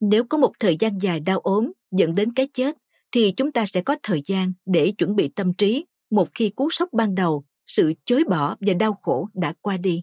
[0.00, 2.76] Nếu có một thời gian dài đau ốm dẫn đến cái chết,
[3.12, 6.70] thì chúng ta sẽ có thời gian để chuẩn bị tâm trí một khi cú
[6.70, 10.02] sốc ban đầu, sự chối bỏ và đau khổ đã qua đi.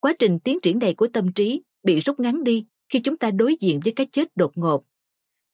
[0.00, 3.30] Quá trình tiến triển này của tâm trí bị rút ngắn đi khi chúng ta
[3.30, 4.84] đối diện với cái chết đột ngột.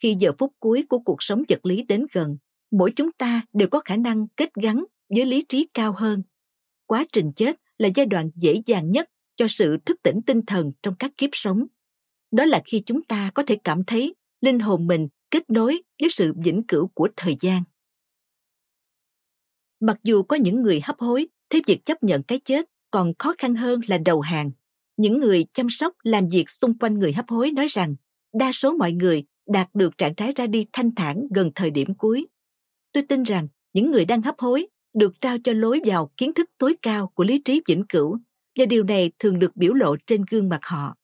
[0.02, 2.36] Khi giờ phút cuối của cuộc sống vật lý đến gần,
[2.70, 6.22] mỗi chúng ta đều có khả năng kết gắn với lý trí cao hơn.
[6.86, 10.72] Quá trình chết là giai đoạn dễ dàng nhất cho sự thức tỉnh tinh thần
[10.82, 11.66] trong các kiếp sống.
[12.30, 16.10] Đó là khi chúng ta có thể cảm thấy linh hồn mình kết nối với
[16.10, 17.62] sự vĩnh cửu của thời gian.
[19.80, 23.34] Mặc dù có những người hấp hối, thế việc chấp nhận cái chết còn khó
[23.38, 24.50] khăn hơn là đầu hàng.
[24.96, 27.94] Những người chăm sóc làm việc xung quanh người hấp hối nói rằng
[28.34, 31.94] đa số mọi người đạt được trạng thái ra đi thanh thản gần thời điểm
[31.94, 32.26] cuối.
[32.92, 36.50] Tôi tin rằng những người đang hấp hối được trao cho lối vào kiến thức
[36.58, 38.18] tối cao của lý trí vĩnh cửu
[38.58, 40.94] và điều này thường được biểu lộ trên gương mặt họ.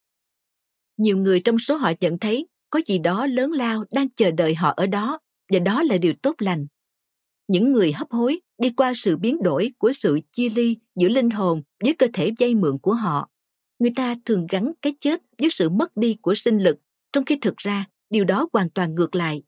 [0.97, 2.47] Nhiều người trong số họ nhận thấy
[2.77, 5.19] có gì đó lớn lao đang chờ đợi họ ở đó
[5.53, 6.67] và đó là điều tốt lành.
[7.49, 11.31] Những người hấp hối đi qua sự biến đổi của sự chia ly giữa linh
[11.31, 13.29] hồn với cơ thể dây mượn của họ.
[13.79, 16.79] Người ta thường gắn cái chết với sự mất đi của sinh lực,
[17.13, 19.43] trong khi thực ra điều đó hoàn toàn ngược lại.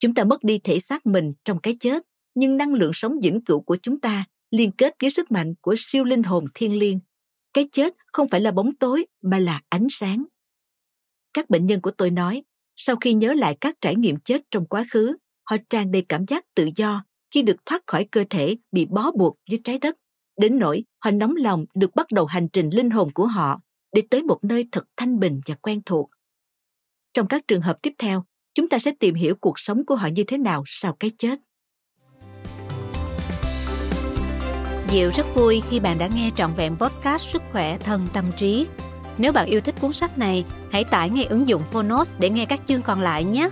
[0.00, 2.02] Chúng ta mất đi thể xác mình trong cái chết,
[2.34, 5.74] nhưng năng lượng sống vĩnh cửu của chúng ta liên kết với sức mạnh của
[5.78, 7.00] siêu linh hồn thiên liêng.
[7.52, 10.24] Cái chết không phải là bóng tối mà là ánh sáng.
[11.34, 12.42] Các bệnh nhân của tôi nói,
[12.80, 15.16] sau khi nhớ lại các trải nghiệm chết trong quá khứ,
[15.50, 19.10] họ tràn đầy cảm giác tự do khi được thoát khỏi cơ thể bị bó
[19.10, 19.96] buộc với trái đất,
[20.40, 23.60] đến nỗi họ nóng lòng được bắt đầu hành trình linh hồn của họ
[23.92, 26.10] để tới một nơi thật thanh bình và quen thuộc.
[27.14, 28.24] Trong các trường hợp tiếp theo,
[28.54, 31.38] chúng ta sẽ tìm hiểu cuộc sống của họ như thế nào sau cái chết.
[34.88, 38.66] Diệu rất vui khi bạn đã nghe trọn vẹn podcast Sức khỏe thân tâm trí.
[39.18, 42.44] Nếu bạn yêu thích cuốn sách này, hãy tải ngay ứng dụng Phonos để nghe
[42.44, 43.48] các chương còn lại nhé.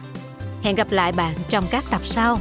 [0.62, 2.38] Hẹn gặp lại bạn trong các tập sau.